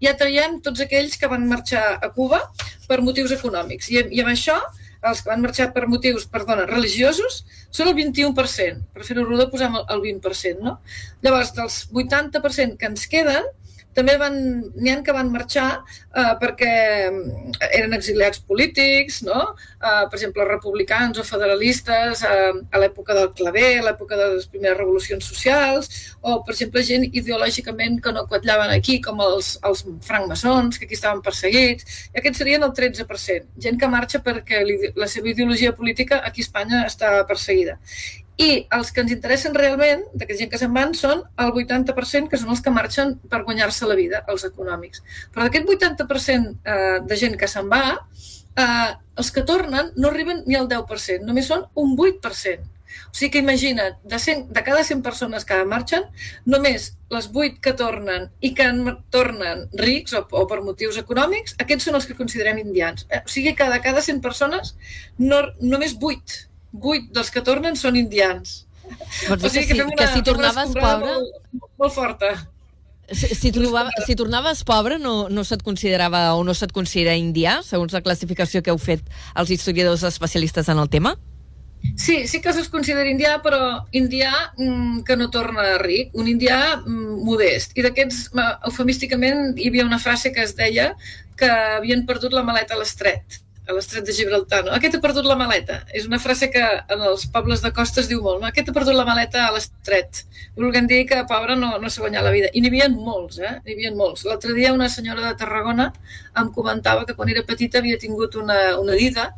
ja 0.02 0.16
traiem 0.16 0.60
tots 0.64 0.82
aquells 0.84 1.16
que 1.20 1.30
van 1.30 1.46
marxar 1.48 1.84
a 2.00 2.10
Cuba 2.14 2.42
per 2.88 3.00
motius 3.02 3.32
econòmics. 3.36 3.90
I, 3.90 4.04
i 4.12 4.22
amb 4.24 4.32
això 4.34 4.58
els 5.10 5.22
que 5.22 5.30
van 5.32 5.44
marxar 5.44 5.68
per 5.74 5.86
motius, 5.90 6.26
perdona, 6.30 6.66
religiosos, 6.70 7.42
són 7.74 7.90
el 7.90 7.96
21%. 7.98 8.82
Per 8.94 9.06
fer-ho 9.06 9.26
rodó 9.26 9.48
posem 9.52 9.76
el 9.82 10.02
20%, 10.04 10.64
no? 10.64 10.78
Llavors, 11.24 11.52
dels 11.56 11.78
80% 11.92 12.80
que 12.80 12.90
ens 12.90 13.06
queden, 13.12 13.48
també 13.96 14.16
van, 14.20 14.36
n'hi 14.76 14.92
ha 14.92 14.98
que 15.04 15.14
van 15.16 15.30
marxar 15.32 15.68
eh, 15.80 16.32
perquè 16.40 16.72
mm, 17.08 17.56
eren 17.70 17.96
exiliats 17.96 18.42
polítics, 18.44 19.22
no? 19.26 19.54
eh, 19.80 20.04
per 20.04 20.18
exemple, 20.18 20.44
republicans 20.48 21.20
o 21.20 21.24
federalistes 21.26 22.22
eh, 22.26 22.52
a 22.70 22.82
l'època 22.82 23.16
del 23.16 23.32
claver, 23.38 23.70
a 23.80 23.86
l'època 23.88 24.18
de 24.20 24.28
les 24.34 24.48
primeres 24.52 24.78
revolucions 24.78 25.24
socials, 25.24 25.90
o, 26.20 26.40
per 26.44 26.54
exemple, 26.54 26.84
gent 26.86 27.08
ideològicament 27.08 27.98
que 28.04 28.12
no 28.12 28.26
quatllaven 28.30 28.74
aquí, 28.76 29.00
com 29.04 29.22
els, 29.24 29.54
els 29.66 29.84
francmaçons, 30.06 30.78
que 30.78 30.88
aquí 30.88 30.98
estaven 30.98 31.24
perseguits, 31.24 31.88
i 32.12 32.20
aquests 32.20 32.44
serien 32.44 32.66
el 32.66 32.76
13%. 32.76 33.50
Gent 33.66 33.80
que 33.80 33.90
marxa 33.90 34.20
perquè 34.24 34.62
la 34.96 35.08
seva 35.10 35.32
ideologia 35.32 35.74
política 35.76 36.20
aquí 36.24 36.44
a 36.44 36.48
Espanya 36.48 36.84
està 36.86 37.16
perseguida. 37.28 37.80
I 38.36 38.66
els 38.76 38.90
que 38.92 39.00
ens 39.00 39.12
interessen 39.14 39.54
realment, 39.56 40.02
d'aquesta 40.12 40.42
gent 40.42 40.50
que 40.52 40.60
se'n 40.60 40.74
van, 40.76 40.92
són 40.94 41.22
el 41.40 41.52
80%, 41.56 42.28
que 42.28 42.40
són 42.40 42.52
els 42.52 42.60
que 42.60 42.72
marxen 42.74 43.14
per 43.32 43.42
guanyar-se 43.46 43.88
la 43.88 43.96
vida, 43.96 44.22
els 44.28 44.44
econòmics. 44.44 45.02
Però 45.32 45.46
d'aquest 45.46 45.70
80% 45.72 46.52
eh, 46.52 46.98
de 47.08 47.16
gent 47.16 47.38
que 47.40 47.48
se'n 47.48 47.70
va, 47.72 47.84
eh, 48.60 48.92
els 49.16 49.32
que 49.32 49.44
tornen 49.48 49.92
no 49.96 50.10
arriben 50.12 50.42
ni 50.46 50.56
al 50.58 50.68
10%, 50.68 51.24
només 51.24 51.48
són 51.48 51.64
un 51.74 51.94
8%. 51.96 52.72
O 53.08 53.16
sigui 53.16 53.30
que 53.32 53.40
imagina't, 53.42 53.96
de, 54.04 54.18
100, 54.20 54.50
de 54.52 54.62
cada 54.64 54.84
100 54.84 55.00
persones 55.04 55.44
que 55.48 55.56
marxen, 55.68 56.04
només 56.44 56.90
les 57.12 57.28
8 57.32 57.60
que 57.64 57.72
tornen 57.76 58.28
i 58.44 58.52
que 58.56 58.66
tornen 59.14 59.64
rics 59.80 60.14
o, 60.16 60.22
o 60.28 60.44
per 60.48 60.60
motius 60.64 61.00
econòmics, 61.00 61.56
aquests 61.62 61.88
són 61.88 61.96
els 61.98 62.08
que 62.08 62.18
considerem 62.18 62.60
indians. 62.62 63.06
Eh, 63.08 63.22
o 63.24 63.32
sigui 63.32 63.56
que 63.56 63.68
de 63.72 63.80
cada 63.84 64.04
100 64.04 64.20
persones, 64.24 64.74
no, 65.18 65.40
només 65.60 65.96
8 65.96 66.44
vuit 66.82 67.08
dels 67.14 67.32
que 67.32 67.42
tornen 67.44 67.76
són 67.78 67.96
indians. 67.98 68.64
Vols 69.28 69.46
o 69.46 69.50
sigui 69.50 69.66
que, 69.66 69.74
que, 69.74 69.80
si, 69.80 69.86
una, 69.86 69.96
que 69.98 70.10
si 70.12 70.22
tornaves 70.26 70.74
pobre... 70.76 71.14
Molt, 71.14 71.72
molt 71.80 71.94
forta. 71.94 72.34
Si, 73.06 73.30
si, 73.38 73.52
trobava, 73.54 73.92
si 74.06 74.16
tornaves 74.18 74.64
pobre 74.66 74.98
no, 74.98 75.28
no 75.30 75.44
se't 75.46 75.62
considerava 75.62 76.32
o 76.34 76.42
no 76.42 76.56
se't 76.58 76.74
considera 76.74 77.14
indià, 77.14 77.60
segons 77.62 77.94
la 77.94 78.02
classificació 78.02 78.64
que 78.66 78.74
heu 78.74 78.80
fet 78.82 79.04
els 79.38 79.52
historiadors 79.54 80.02
especialistes 80.08 80.70
en 80.72 80.82
el 80.82 80.90
tema? 80.90 81.14
Sí, 81.94 82.26
sí 82.26 82.40
que 82.42 82.50
es 82.50 82.68
considera 82.72 83.06
indià, 83.06 83.36
però 83.44 83.86
indià 83.94 84.32
mm, 84.56 85.04
que 85.06 85.14
no 85.14 85.30
torna 85.30 85.76
ric, 85.78 86.10
un 86.18 86.26
indià 86.26 86.80
mm, 86.80 87.22
modest. 87.22 87.76
I 87.78 87.86
d'aquests, 87.86 88.32
eufemísticament, 88.66 89.52
hi 89.54 89.70
havia 89.70 89.86
una 89.86 90.02
frase 90.02 90.34
que 90.34 90.42
es 90.42 90.56
deia 90.58 90.94
que 91.38 91.50
havien 91.78 92.06
perdut 92.08 92.34
la 92.34 92.42
maleta 92.42 92.74
a 92.74 92.80
l'estret 92.80 93.45
a 93.66 93.74
l'estret 93.74 94.06
de 94.06 94.14
Gibraltar, 94.14 94.62
no? 94.66 94.72
Aquest 94.76 94.96
ha 94.96 95.00
perdut 95.02 95.26
la 95.26 95.36
maleta. 95.38 95.80
És 95.96 96.06
una 96.06 96.20
frase 96.22 96.48
que 96.54 96.62
en 96.62 97.02
els 97.10 97.26
pobles 97.34 97.62
de 97.64 97.72
costa 97.74 98.02
es 98.02 98.10
diu 98.10 98.22
molt, 98.22 98.40
no? 98.42 98.50
Aquest 98.50 98.70
ha 98.70 98.76
perdut 98.76 98.94
la 98.96 99.06
maleta 99.08 99.46
a 99.46 99.54
l'estret. 99.54 100.22
Volguem 100.58 100.86
dir 100.90 101.02
que, 101.10 101.18
pobre, 101.30 101.56
no, 101.58 101.72
no 101.82 101.90
s'ha 101.90 102.04
guanyat 102.04 102.26
la 102.26 102.34
vida. 102.34 102.52
I 102.54 102.62
n'hi 102.62 102.70
havia 102.72 102.88
molts, 102.92 103.40
eh? 103.42 103.56
N'hi 103.64 103.74
havia 103.74 103.92
molts. 103.98 104.26
L'altre 104.28 104.54
dia 104.56 104.74
una 104.76 104.88
senyora 104.92 105.24
de 105.26 105.34
Tarragona 105.40 105.90
em 106.38 106.52
comentava 106.54 107.04
que 107.08 107.16
quan 107.18 107.32
era 107.32 107.44
petita 107.48 107.82
havia 107.82 107.98
tingut 107.98 108.38
una, 108.38 108.78
una 108.78 108.96
dida 108.98 109.32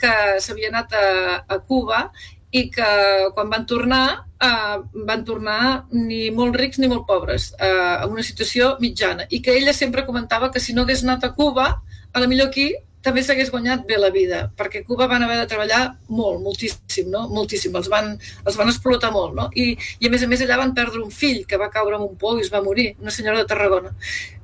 que 0.00 0.12
s'havia 0.42 0.72
anat 0.74 0.96
a, 0.96 1.06
a 1.46 1.60
Cuba 1.62 2.08
i 2.50 2.66
que 2.74 2.90
quan 3.36 3.50
van 3.52 3.64
tornar 3.70 4.04
eh, 4.42 4.78
van 5.06 5.24
tornar 5.24 5.86
ni 5.94 6.30
molt 6.34 6.56
rics 6.58 6.80
ni 6.80 6.88
molt 6.90 7.06
pobres, 7.06 7.52
eh, 7.58 7.96
en 8.02 8.10
una 8.10 8.26
situació 8.26 8.74
mitjana. 8.82 9.26
I 9.30 9.42
que 9.42 9.56
ella 9.56 9.72
sempre 9.76 10.06
comentava 10.06 10.50
que 10.50 10.60
si 10.60 10.74
no 10.74 10.82
hagués 10.82 11.04
anat 11.04 11.24
a 11.24 11.34
Cuba, 11.34 11.70
a 12.12 12.20
la 12.20 12.26
millor 12.26 12.48
aquí 12.48 12.72
també 13.04 13.22
s'hagués 13.24 13.50
guanyat 13.52 13.86
bé 13.88 13.96
la 14.00 14.10
vida, 14.14 14.40
perquè 14.56 14.82
Cuba 14.84 15.08
van 15.10 15.24
haver 15.24 15.38
de 15.40 15.46
treballar 15.50 15.80
molt, 16.08 16.42
moltíssim, 16.44 17.08
no? 17.12 17.26
Moltíssim, 17.32 17.76
els 17.76 17.88
van, 17.92 18.12
els 18.44 18.58
van 18.60 18.72
explotar 18.72 19.12
molt, 19.14 19.34
no? 19.38 19.48
I, 19.56 19.72
I 20.00 20.10
a 20.10 20.12
més 20.12 20.24
a 20.24 20.28
més 20.30 20.44
allà 20.44 20.60
van 20.60 20.74
perdre 20.76 21.00
un 21.04 21.14
fill 21.14 21.46
que 21.48 21.60
va 21.60 21.70
caure 21.72 21.96
en 21.96 22.04
un 22.08 22.18
pou 22.20 22.38
i 22.38 22.44
es 22.44 22.52
va 22.52 22.64
morir, 22.64 22.90
una 23.00 23.14
senyora 23.14 23.40
de 23.40 23.48
Tarragona. 23.48 23.94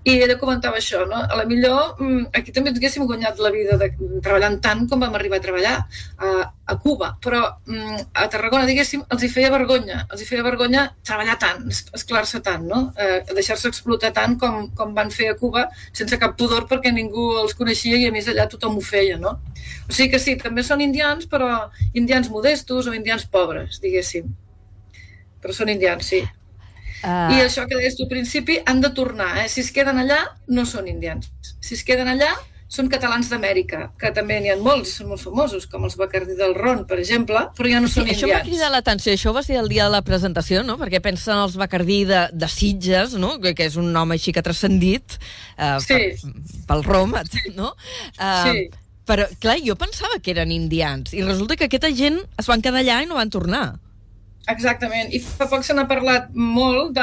I 0.06 0.12
ella 0.22 0.36
comentava 0.38 0.78
això, 0.78 1.00
no? 1.10 1.18
A 1.18 1.34
la 1.34 1.44
millor 1.50 1.96
mm, 1.98 2.28
aquí 2.38 2.52
també 2.54 2.70
ens 2.70 2.78
haguéssim 2.78 3.06
guanyat 3.08 3.40
la 3.42 3.50
vida 3.50 3.74
de, 3.80 3.88
treballant 4.22 4.60
tant 4.62 4.84
com 4.86 5.00
vam 5.02 5.16
arribar 5.18 5.40
a 5.40 5.42
treballar 5.42 5.72
a, 5.80 6.28
a 6.46 6.76
Cuba, 6.84 7.08
però 7.22 7.40
mm, 7.66 8.04
a 8.14 8.28
Tarragona, 8.30 8.68
diguéssim, 8.70 9.02
els 9.10 9.24
hi 9.26 9.30
feia 9.32 9.50
vergonya, 9.50 10.04
els 10.06 10.22
hi 10.22 10.28
feia 10.28 10.44
vergonya 10.46 10.84
treballar 11.02 11.34
tant, 11.42 11.66
esclar-se 11.98 12.38
tant, 12.46 12.68
no? 12.70 12.84
Eh, 12.94 13.18
Deixar-se 13.34 13.66
explotar 13.72 14.12
tant 14.14 14.38
com, 14.38 14.70
com 14.78 14.94
van 14.94 15.10
fer 15.10 15.32
a 15.32 15.36
Cuba, 15.42 15.66
sense 15.90 16.20
cap 16.22 16.38
pudor 16.38 16.68
perquè 16.70 16.94
ningú 16.94 17.26
els 17.42 17.58
coneixia 17.58 17.98
i 17.98 18.06
a 18.06 18.14
més 18.14 18.30
allà 18.30 18.46
tothom 18.52 18.78
ho 18.78 18.86
feia, 18.86 19.18
no? 19.18 19.34
O 19.90 19.92
sigui 19.92 20.12
que 20.14 20.22
sí, 20.22 20.38
també 20.38 20.62
són 20.62 20.86
indians, 20.86 21.26
però 21.26 21.50
indians 21.98 22.30
modestos 22.30 22.86
o 22.86 22.94
indians 22.94 23.26
pobres, 23.26 23.82
diguéssim. 23.82 24.30
Però 25.42 25.54
són 25.54 25.74
indians, 25.74 26.14
sí. 26.14 26.22
Uh... 27.06 27.30
I 27.36 27.46
això 27.46 27.68
que 27.70 27.78
deies 27.78 27.94
tu 27.94 28.04
al 28.08 28.10
principi, 28.10 28.58
han 28.66 28.82
de 28.82 28.90
tornar. 28.90 29.36
Eh? 29.44 29.48
Si 29.52 29.62
es 29.62 29.70
queden 29.74 30.02
allà, 30.02 30.18
no 30.50 30.66
són 30.66 30.90
indians. 30.90 31.30
Si 31.62 31.78
es 31.78 31.84
queden 31.86 32.10
allà, 32.10 32.32
són 32.66 32.88
catalans 32.90 33.28
d'Amèrica, 33.30 33.92
que 34.00 34.10
també 34.14 34.40
n'hi 34.42 34.50
ha 34.50 34.56
molts 34.58 34.96
són 34.98 35.12
molt 35.12 35.22
famosos, 35.22 35.68
com 35.70 35.84
els 35.86 35.94
Bacardí 35.98 36.34
del 36.38 36.54
Ron, 36.56 36.82
per 36.88 36.98
exemple, 36.98 37.44
però 37.56 37.70
ja 37.70 37.82
no 37.82 37.86
són 37.86 38.08
sí, 38.08 38.16
indians. 38.16 38.24
Això 38.24 38.30
m'ha 38.32 38.42
cridat 38.48 38.74
l'atenció, 38.74 39.14
això 39.14 39.34
va 39.36 39.44
ser 39.46 39.60
el 39.60 39.70
dia 39.70 39.86
de 39.86 39.94
la 39.94 40.02
presentació, 40.06 40.64
no? 40.66 40.74
Perquè 40.80 41.00
pensen 41.04 41.38
els 41.44 41.54
Bacardí 41.60 42.00
de, 42.10 42.24
de 42.34 42.50
Sitges, 42.50 43.14
no? 43.22 43.36
Que, 43.42 43.54
que 43.54 43.68
és 43.70 43.78
un 43.78 43.92
nom 43.94 44.16
així 44.16 44.34
que 44.34 44.42
ha 44.42 44.46
transcendit 44.46 45.14
uh, 45.14 45.78
sí. 45.84 45.94
per, 45.94 46.34
pel 46.72 46.84
Rom, 46.88 47.14
no? 47.54 47.72
Uh, 48.18 48.50
sí. 48.50 48.66
Però, 49.06 49.28
clar, 49.38 49.60
jo 49.62 49.78
pensava 49.78 50.18
que 50.18 50.34
eren 50.34 50.50
indians, 50.50 51.14
i 51.14 51.22
resulta 51.22 51.54
que 51.54 51.70
aquesta 51.70 51.92
gent 51.94 52.18
es 52.42 52.50
van 52.50 52.64
quedar 52.64 52.82
allà 52.82 53.04
i 53.04 53.06
no 53.06 53.20
van 53.20 53.30
tornar. 53.30 53.66
Exactament, 54.46 55.08
i 55.10 55.18
fa 55.18 55.48
poc 55.50 55.64
se 55.66 55.74
n'ha 55.74 55.88
parlat 55.90 56.28
molt 56.38 56.94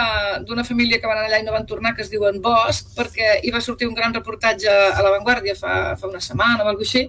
d'una 0.47 0.63
família 0.63 0.99
que 1.01 1.09
van 1.09 1.25
allà 1.25 1.41
i 1.41 1.43
no 1.43 1.51
van 1.51 1.65
tornar, 1.67 1.91
que 1.95 2.05
es 2.05 2.11
diuen 2.11 2.39
Bosch, 2.43 2.93
perquè 2.95 3.33
hi 3.43 3.51
va 3.51 3.59
sortir 3.65 3.89
un 3.89 3.97
gran 3.97 4.15
reportatge 4.15 4.71
a 4.71 5.03
La 5.03 5.11
Vanguardia 5.17 5.55
fa, 5.59 5.73
fa 5.99 6.07
una 6.07 6.21
setmana 6.23 6.63
o 6.63 6.69
alguna 6.71 6.87
així, 6.87 7.03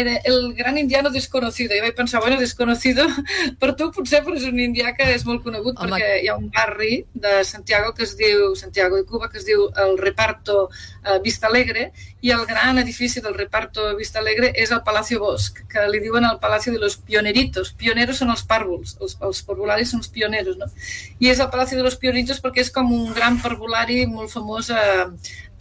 el 0.00 0.54
gran 0.54 0.78
indiano 0.78 1.10
desconocido. 1.10 1.74
Jo 1.76 1.82
vaig 1.82 1.94
pensar, 1.94 2.20
bueno, 2.20 2.38
desconocido 2.38 3.06
per 3.60 3.74
tu 3.76 3.90
potser, 3.92 4.22
però 4.24 4.36
és 4.36 4.46
un 4.48 4.60
indià 4.60 4.94
que 4.96 5.06
és 5.14 5.24
molt 5.28 5.42
conegut 5.44 5.78
Home. 5.78 5.90
perquè 5.90 6.22
hi 6.22 6.30
ha 6.30 6.36
un 6.36 6.48
barri 6.50 7.04
de 7.12 7.42
Santiago 7.44 7.92
que 7.94 8.04
es 8.04 8.16
diu, 8.16 8.54
Santiago 8.56 8.96
de 8.96 9.04
Cuba, 9.04 9.28
que 9.30 9.38
es 9.38 9.46
diu 9.46 9.68
el 9.84 9.98
Reparto 9.98 10.68
eh, 11.04 11.18
Vista 11.24 11.48
Alegre, 11.48 11.90
i 12.22 12.30
el 12.30 12.46
gran 12.46 12.78
edifici 12.78 13.20
del 13.20 13.34
Reparto 13.34 13.88
Vista 13.96 14.20
Alegre 14.20 14.52
és 14.54 14.70
el 14.70 14.82
Palacio 14.86 15.18
Bosch, 15.20 15.64
que 15.68 15.86
li 15.90 16.00
diuen 16.00 16.24
el 16.24 16.38
Palacio 16.38 16.72
de 16.72 16.78
los 16.78 16.96
Pioneritos. 16.96 17.72
Pioneros 17.74 18.22
són 18.22 18.30
els 18.30 18.44
pàrvuls, 18.46 18.96
els, 19.00 19.16
els 19.20 19.42
parvularis 19.46 19.90
són 19.90 20.04
els 20.04 20.12
pioneros, 20.14 20.58
no? 20.60 20.70
I 21.18 21.32
és 21.32 21.40
el 21.42 21.50
Palacio 21.50 21.78
de 21.78 21.86
los 21.86 21.98
Pioneritos 21.98 22.40
perquè 22.42 22.62
és 22.62 22.70
com 22.70 22.92
un 22.94 23.10
gran 23.16 23.40
parvulari 23.42 24.04
molt 24.06 24.30
famós 24.30 24.70
a, 24.70 25.10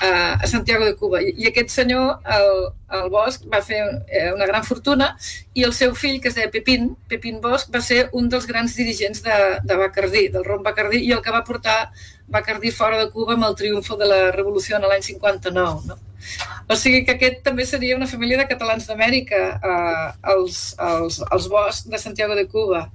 a, 0.01 0.33
a 0.33 0.47
Santiago 0.47 0.85
de 0.85 0.95
Cuba. 0.95 1.21
I, 1.21 1.33
i 1.37 1.47
aquest 1.47 1.69
senyor, 1.69 2.19
el, 2.35 2.51
el 2.97 3.09
Bosch, 3.13 3.45
va 3.53 3.61
fer 3.65 3.81
eh, 4.07 4.31
una 4.33 4.47
gran 4.49 4.65
fortuna 4.65 5.11
i 5.53 5.65
el 5.67 5.73
seu 5.77 5.93
fill, 5.95 6.19
que 6.21 6.31
es 6.31 6.37
deia 6.37 6.51
Pepín, 6.51 6.95
Pepín 7.07 7.39
Bosch, 7.43 7.69
va 7.73 7.81
ser 7.85 8.07
un 8.17 8.29
dels 8.29 8.47
grans 8.49 8.75
dirigents 8.75 9.21
de, 9.25 9.37
de 9.63 9.77
Bacardí, 9.77 10.27
del 10.33 10.45
rom 10.47 10.63
Bacardí, 10.65 11.03
i 11.05 11.13
el 11.13 11.21
que 11.21 11.33
va 11.33 11.43
portar 11.47 11.91
Bacardí 12.31 12.71
fora 12.71 12.97
de 12.97 13.09
Cuba 13.11 13.35
amb 13.37 13.45
el 13.49 13.57
triomfo 13.59 13.97
de 13.99 14.07
la 14.09 14.21
revolució 14.31 14.79
en 14.79 14.87
l'any 14.89 15.05
59. 15.05 15.85
No? 15.91 15.99
O 16.69 16.77
sigui 16.77 17.03
que 17.05 17.17
aquest 17.17 17.41
també 17.45 17.65
seria 17.67 17.97
una 17.97 18.09
família 18.09 18.39
de 18.41 18.47
catalans 18.49 18.87
d'Amèrica, 18.89 19.43
eh, 19.61 20.09
els, 20.33 20.63
els, 20.79 21.21
els 21.29 21.47
Bosch 21.51 21.85
de 21.91 22.01
Santiago 22.01 22.37
de 22.37 22.47
Cuba. 22.49 22.87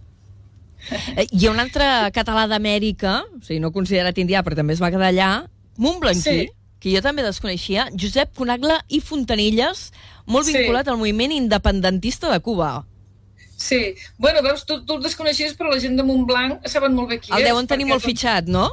Eh, 1.16 1.26
Hi 1.30 1.46
ha 1.46 1.52
un 1.54 1.60
altre 1.62 1.86
català 2.14 2.46
d'Amèrica, 2.50 3.20
o 3.38 3.42
sigui, 3.44 3.60
no 3.62 3.74
considerat 3.74 4.18
indià, 4.22 4.42
però 4.46 4.58
també 4.58 4.74
es 4.76 4.82
va 4.82 4.92
quedar 4.94 5.10
allà, 5.12 5.30
Montblanquí, 5.76 6.22
Sí. 6.22 6.52
Que 6.80 6.92
jo 6.94 7.00
també 7.02 7.22
desconeixia, 7.22 7.88
Josep 7.96 8.34
Conagla 8.36 8.82
i 8.88 9.00
Fontanilles, 9.00 9.92
molt 10.26 10.46
Sí. 10.46 10.52
vinculat 10.56 10.88
al 10.88 10.98
moviment 10.98 11.32
independentista 11.32 12.30
de 12.32 12.40
Cuba. 12.40 12.84
Sí. 13.56 13.94
Bueno, 14.18 14.42
veus, 14.42 14.66
tu, 14.66 14.84
tu 14.84 14.96
el 14.98 15.02
desconeixies, 15.02 15.56
però 15.56 15.70
la 15.72 15.80
gent 15.80 15.96
de 15.96 16.02
Montblanc 16.04 16.66
saben 16.68 16.92
molt 16.94 17.08
bé 17.08 17.20
qui 17.20 17.32
El 17.32 17.40
és. 17.40 17.44
deuen 17.48 17.66
tenir 17.66 17.86
molt 17.86 18.02
fitxat, 18.04 18.46
no? 18.46 18.70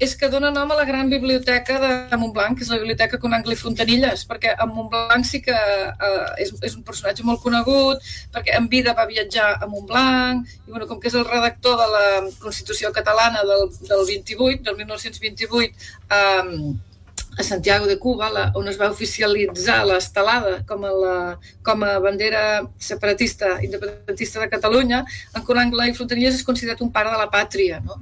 és 0.00 0.16
que 0.18 0.26
dona 0.28 0.50
nom 0.50 0.70
a 0.72 0.74
la 0.74 0.84
gran 0.84 1.08
biblioteca 1.08 1.76
de 2.10 2.16
Montblanc, 2.18 2.58
que 2.58 2.64
és 2.64 2.68
la 2.68 2.78
biblioteca 2.80 3.16
Conangle 3.22 3.54
i 3.54 3.56
Fontanilles, 3.56 4.24
perquè 4.26 4.50
en 4.60 4.72
Montblanc 4.74 5.24
sí 5.24 5.40
que 5.40 5.54
eh, 5.54 6.42
és, 6.42 6.50
és 6.66 6.74
un 6.74 6.82
personatge 6.82 7.22
molt 7.22 7.40
conegut, 7.40 8.02
perquè 8.34 8.56
en 8.58 8.66
vida 8.68 8.92
va 8.92 9.06
viatjar 9.06 9.62
a 9.62 9.66
Montblanc, 9.70 10.50
i 10.66 10.70
bueno, 10.70 10.88
com 10.90 10.98
que 11.00 11.08
és 11.08 11.14
el 11.14 11.24
redactor 11.24 11.78
de 11.78 11.86
la 11.92 12.04
Constitució 12.42 12.90
catalana 12.92 13.44
del, 13.46 13.70
del 13.86 14.04
28, 14.10 14.64
del 14.66 14.76
1928, 14.82 15.74
eh, 16.10 16.74
a 17.36 17.42
Santiago 17.42 17.86
de 17.86 17.98
Cuba, 17.98 18.30
la, 18.30 18.46
on 18.58 18.68
es 18.70 18.78
va 18.80 18.90
oficialitzar 18.92 19.82
l'estelada 19.88 20.60
com, 20.68 20.84
a 20.86 20.94
la, 20.94 21.18
com 21.66 21.84
a 21.84 21.98
bandera 22.04 22.64
separatista 22.78 23.58
independentista 23.66 24.40
de 24.40 24.50
Catalunya, 24.52 25.04
en 25.34 25.46
Conangle 25.46 25.90
i 25.90 25.94
Fontanilles 25.96 26.40
és 26.40 26.46
considerat 26.46 26.82
un 26.84 26.92
pare 26.94 27.12
de 27.12 27.20
la 27.20 27.30
pàtria, 27.32 27.80
no? 27.84 28.00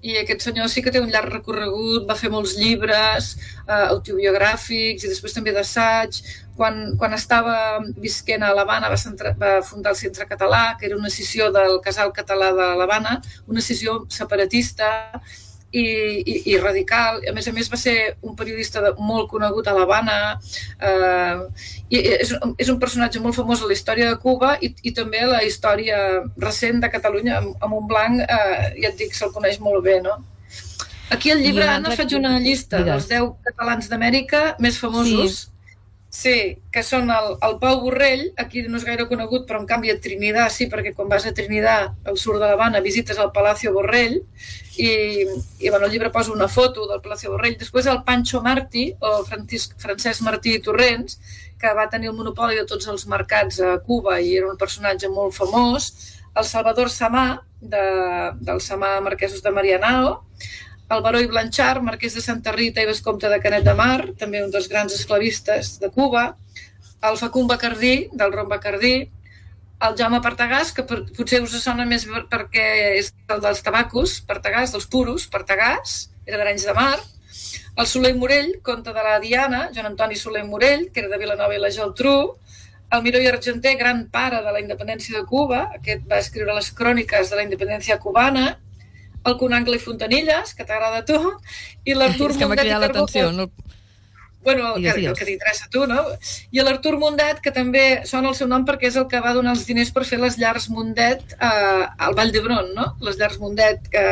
i 0.00 0.14
aquest 0.20 0.44
senyor 0.46 0.68
sí 0.70 0.82
que 0.82 0.92
té 0.94 1.00
un 1.02 1.10
llarg 1.10 1.32
recorregut, 1.32 2.04
va 2.06 2.16
fer 2.18 2.30
molts 2.30 2.54
llibres 2.58 3.32
eh, 3.36 3.86
autobiogràfics 3.88 5.04
i 5.04 5.10
després 5.10 5.34
també 5.34 5.54
d'assaig. 5.56 6.20
Quan, 6.58 6.96
quan 6.98 7.14
estava 7.14 7.56
visquent 8.02 8.42
a 8.42 8.52
l'Havana 8.54 8.90
va, 8.90 8.98
centra, 8.98 9.34
va 9.38 9.58
fundar 9.62 9.92
el 9.94 9.98
Centre 9.98 10.26
Català, 10.26 10.76
que 10.78 10.88
era 10.88 10.96
una 10.98 11.10
escissió 11.10 11.52
del 11.54 11.78
Casal 11.82 12.10
Català 12.14 12.50
de 12.54 12.70
l'Havana, 12.78 13.18
una 13.46 13.62
escissió 13.62 14.00
separatista 14.10 14.88
i, 15.72 15.84
i, 16.24 16.36
i 16.52 16.56
radical. 16.60 17.20
A 17.28 17.34
més 17.36 17.48
a 17.48 17.52
més 17.52 17.68
va 17.70 17.78
ser 17.80 17.96
un 18.22 18.36
periodista 18.36 18.82
de, 18.84 18.94
molt 18.98 19.28
conegut 19.30 19.68
a 19.68 19.74
l'Havana 19.76 20.18
eh, 20.80 21.42
i 21.90 22.00
és, 22.16 22.32
és 22.32 22.72
un 22.72 22.80
personatge 22.80 23.20
molt 23.24 23.36
famós 23.36 23.62
a 23.62 23.68
la 23.68 23.76
història 23.76 24.08
de 24.12 24.18
Cuba 24.22 24.56
i, 24.64 24.72
i 24.82 24.94
també 24.96 25.22
a 25.24 25.32
la 25.34 25.42
història 25.44 26.00
recent 26.40 26.80
de 26.84 26.90
Catalunya 26.92 27.38
amb, 27.42 27.54
amb 27.60 27.78
un 27.82 27.86
blanc, 27.90 28.24
eh, 28.24 28.72
ja 28.80 28.92
et 28.92 28.98
dic, 29.00 29.14
se'l 29.16 29.34
coneix 29.34 29.60
molt 29.60 29.84
bé, 29.84 30.00
no? 30.04 30.18
Aquí 31.10 31.30
al 31.32 31.40
llibre, 31.40 31.64
I 31.64 31.76
Anna, 31.78 31.94
faig 31.96 32.12
una 32.18 32.34
llista 32.40 32.82
Digues. 32.82 33.08
dels 33.08 33.22
10 33.24 33.30
catalans 33.48 33.88
d'Amèrica 33.88 34.42
més 34.60 34.76
famosos. 34.80 35.38
Sí. 35.44 35.54
Sí, 36.08 36.62
que 36.72 36.80
són 36.80 37.10
el, 37.12 37.34
el 37.44 37.58
Pau 37.60 37.82
Borrell, 37.82 38.30
aquí 38.40 38.62
no 38.64 38.78
és 38.80 38.84
gaire 38.88 39.04
conegut, 39.10 39.42
però 39.48 39.58
en 39.60 39.66
canvi 39.68 39.90
a 39.92 39.98
Trinidad 40.00 40.48
sí, 40.48 40.64
perquè 40.72 40.94
quan 40.96 41.10
vas 41.10 41.26
a 41.28 41.34
Trinidad, 41.36 41.98
al 42.08 42.16
sud 42.16 42.38
de 42.40 42.46
l'Havana, 42.48 42.80
visites 42.80 43.20
el 43.20 43.28
Palacio 43.34 43.74
Borrell 43.74 44.16
i, 44.80 44.88
i 44.88 45.68
bueno, 45.68 45.84
el 45.84 45.92
llibre 45.92 46.08
posa 46.14 46.32
una 46.32 46.48
foto 46.48 46.86
del 46.88 47.02
Palacio 47.04 47.34
Borrell. 47.34 47.58
Després 47.60 47.90
el 47.92 48.00
Pancho 48.08 48.40
Martí, 48.40 48.86
o 49.04 49.18
Francisc, 49.28 49.76
Francesc 49.82 50.24
Martí 50.24 50.56
i 50.56 50.62
Torrents, 50.64 51.18
que 51.60 51.74
va 51.76 51.90
tenir 51.92 52.08
el 52.08 52.16
monopoli 52.16 52.56
de 52.56 52.64
tots 52.70 52.88
els 52.88 53.04
mercats 53.10 53.60
a 53.60 53.76
Cuba 53.84 54.16
i 54.22 54.32
era 54.38 54.48
un 54.48 54.56
personatge 54.56 55.12
molt 55.12 55.36
famós. 55.36 55.90
El 56.32 56.48
Salvador 56.48 56.88
Samà, 56.94 57.42
de, 57.60 57.84
del 58.48 58.64
Samà 58.64 58.96
Marquesos 59.04 59.44
de 59.44 59.52
Marianao, 59.52 60.22
el 60.90 61.02
Baró 61.04 61.20
i 61.20 61.26
Blanchard, 61.28 61.82
marquès 61.84 62.14
de 62.16 62.22
Santa 62.24 62.52
Rita 62.52 62.80
i 62.82 62.86
vescomte 62.88 63.28
de 63.28 63.40
Canet 63.44 63.64
de 63.66 63.74
Mar, 63.76 64.12
també 64.18 64.40
un 64.44 64.50
dels 64.50 64.68
grans 64.72 64.94
esclavistes 64.96 65.78
de 65.82 65.90
Cuba, 65.92 66.30
el 67.04 67.16
Facund 67.20 67.48
Bacardí, 67.50 68.08
del 68.12 68.32
Ron 68.32 68.48
Bacardí, 68.48 69.10
el 69.86 69.94
Jaume 69.98 70.18
Partagàs, 70.24 70.72
que 70.74 70.82
per, 70.82 71.02
potser 71.14 71.42
us 71.44 71.52
sona 71.62 71.84
més 71.86 72.06
per- 72.08 72.24
perquè 72.32 72.64
és 72.98 73.12
el 73.28 73.40
dels 73.44 73.60
tabacos, 73.62 74.16
Partagàs, 74.26 74.72
dels 74.74 74.88
puros, 74.90 75.28
Partagàs, 75.30 76.08
era 76.26 76.40
d'Arenys 76.40 76.64
de 76.66 76.74
Mar, 76.74 76.98
el 77.78 77.86
Soler 77.86 78.14
Morell, 78.18 78.56
conte 78.66 78.90
de 78.92 79.02
la 79.04 79.20
Diana, 79.20 79.68
Joan 79.74 79.92
Antoni 79.92 80.16
Soler 80.16 80.42
Morell, 80.44 80.88
que 80.90 81.04
era 81.04 81.08
de 81.12 81.18
Vilanova 81.20 81.54
i 81.54 81.60
la 81.62 81.70
Geltrú, 81.70 82.16
el 82.90 83.02
Miró 83.04 83.20
i 83.20 83.28
Argenter, 83.28 83.76
gran 83.78 84.06
pare 84.10 84.40
de 84.42 84.50
la 84.50 84.60
independència 84.64 85.18
de 85.20 85.26
Cuba, 85.28 85.68
aquest 85.76 86.08
va 86.10 86.18
escriure 86.18 86.54
les 86.56 86.72
cròniques 86.72 87.30
de 87.30 87.36
la 87.36 87.44
independència 87.44 87.98
cubana, 88.00 88.58
el 89.24 89.38
Conangle 89.40 89.78
i 89.78 89.82
Fontanilles, 89.82 90.54
que 90.54 90.66
t'agrada 90.66 91.02
a 91.02 91.08
tu, 91.08 91.18
i 91.84 91.96
l'Artur 91.96 92.32
És 92.32 92.38
que 92.38 92.46
m'ha 92.46 92.54
Mundet 92.54 92.66
i 92.66 92.68
cridat 92.68 92.86
Carbó, 92.86 93.06
l'atenció. 93.06 93.32
No... 93.32 93.50
Bueno, 94.40 94.76
el 94.76 94.82
que, 94.82 95.06
el 95.06 95.16
que 95.18 95.26
t'interessa 95.26 95.66
a 95.66 95.70
tu, 95.72 95.82
no? 95.90 96.04
I 96.54 96.62
l'Artur 96.62 96.94
Mundet, 97.00 97.40
que 97.44 97.50
també 97.52 97.82
sona 98.08 98.30
el 98.30 98.36
seu 98.38 98.48
nom 98.48 98.64
perquè 98.68 98.88
és 98.88 98.96
el 98.96 99.08
que 99.10 99.20
va 99.20 99.34
donar 99.36 99.52
els 99.56 99.66
diners 99.68 99.90
per 99.92 100.06
fer 100.08 100.20
les 100.22 100.38
llars 100.40 100.68
Mundet 100.72 101.34
eh, 101.34 101.84
al 102.06 102.16
Vall 102.16 102.32
d'Hebron, 102.32 102.70
no? 102.76 102.86
Les 103.04 103.18
llars 103.20 103.40
Mundet 103.42 103.90
que, 103.92 104.06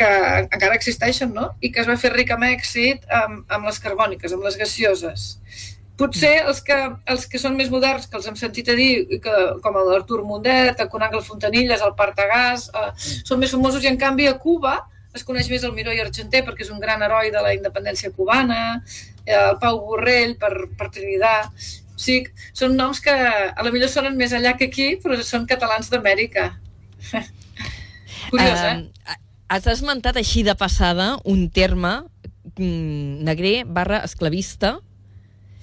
que 0.00 0.10
encara 0.40 0.74
existeixen, 0.80 1.34
no? 1.36 1.52
I 1.60 1.70
que 1.70 1.84
es 1.84 1.90
va 1.90 2.00
fer 2.00 2.14
ric 2.16 2.32
amb 2.34 2.48
èxit 2.48 3.04
amb, 3.20 3.44
amb 3.52 3.70
les 3.70 3.78
carbòniques, 3.84 4.34
amb 4.34 4.48
les 4.48 4.58
gaseoses. 4.58 5.28
Potser 5.98 6.32
els 6.42 6.58
que, 6.66 6.76
els 7.06 7.28
que 7.30 7.38
són 7.38 7.54
més 7.54 7.68
moderns, 7.70 8.08
que 8.10 8.18
els 8.18 8.26
hem 8.26 8.38
sentit 8.38 8.70
a 8.72 8.74
dir, 8.74 9.20
que, 9.22 9.34
com 9.62 9.76
l'Artur 9.78 10.24
Mundet, 10.26 10.80
el 10.82 10.90
Conangle 10.90 11.22
Fontanilles, 11.22 11.84
el 11.86 11.94
Partagàs, 11.98 12.66
eh, 12.74 12.90
són 13.22 13.38
més 13.38 13.54
famosos 13.54 13.84
i 13.84 13.92
en 13.92 14.00
canvi 14.00 14.26
a 14.26 14.34
Cuba 14.42 14.80
es 15.14 15.22
coneix 15.22 15.48
més 15.50 15.62
el 15.62 15.72
Miró 15.76 15.94
i 15.94 16.00
Argenter 16.02 16.42
perquè 16.46 16.64
és 16.66 16.72
un 16.74 16.82
gran 16.82 17.02
heroi 17.06 17.30
de 17.30 17.42
la 17.42 17.54
independència 17.54 18.10
cubana, 18.14 18.60
eh, 19.24 19.36
el 19.36 19.58
Pau 19.62 19.80
Borrell 19.86 20.36
per, 20.40 20.52
per 20.78 20.90
Trinidad. 20.94 21.52
O 21.94 22.00
sigui, 22.02 22.32
són 22.56 22.74
noms 22.74 23.00
que 23.02 23.14
a 23.14 23.62
la 23.62 23.70
millor 23.70 23.92
sonen 23.92 24.18
més 24.18 24.34
allà 24.34 24.56
que 24.58 24.66
aquí, 24.72 24.88
però 25.02 25.16
són 25.22 25.46
catalans 25.50 25.90
d'Amèrica. 25.92 26.48
Curiós, 28.32 28.64
eh? 28.66 28.74
Eh, 29.14 29.20
has 29.54 29.68
esmentat 29.70 30.18
així 30.18 30.42
de 30.42 30.56
passada 30.58 31.12
un 31.30 31.46
terme 31.54 32.00
mm, 32.58 33.22
negrer 33.28 33.56
barra 33.70 34.02
esclavista 34.08 34.80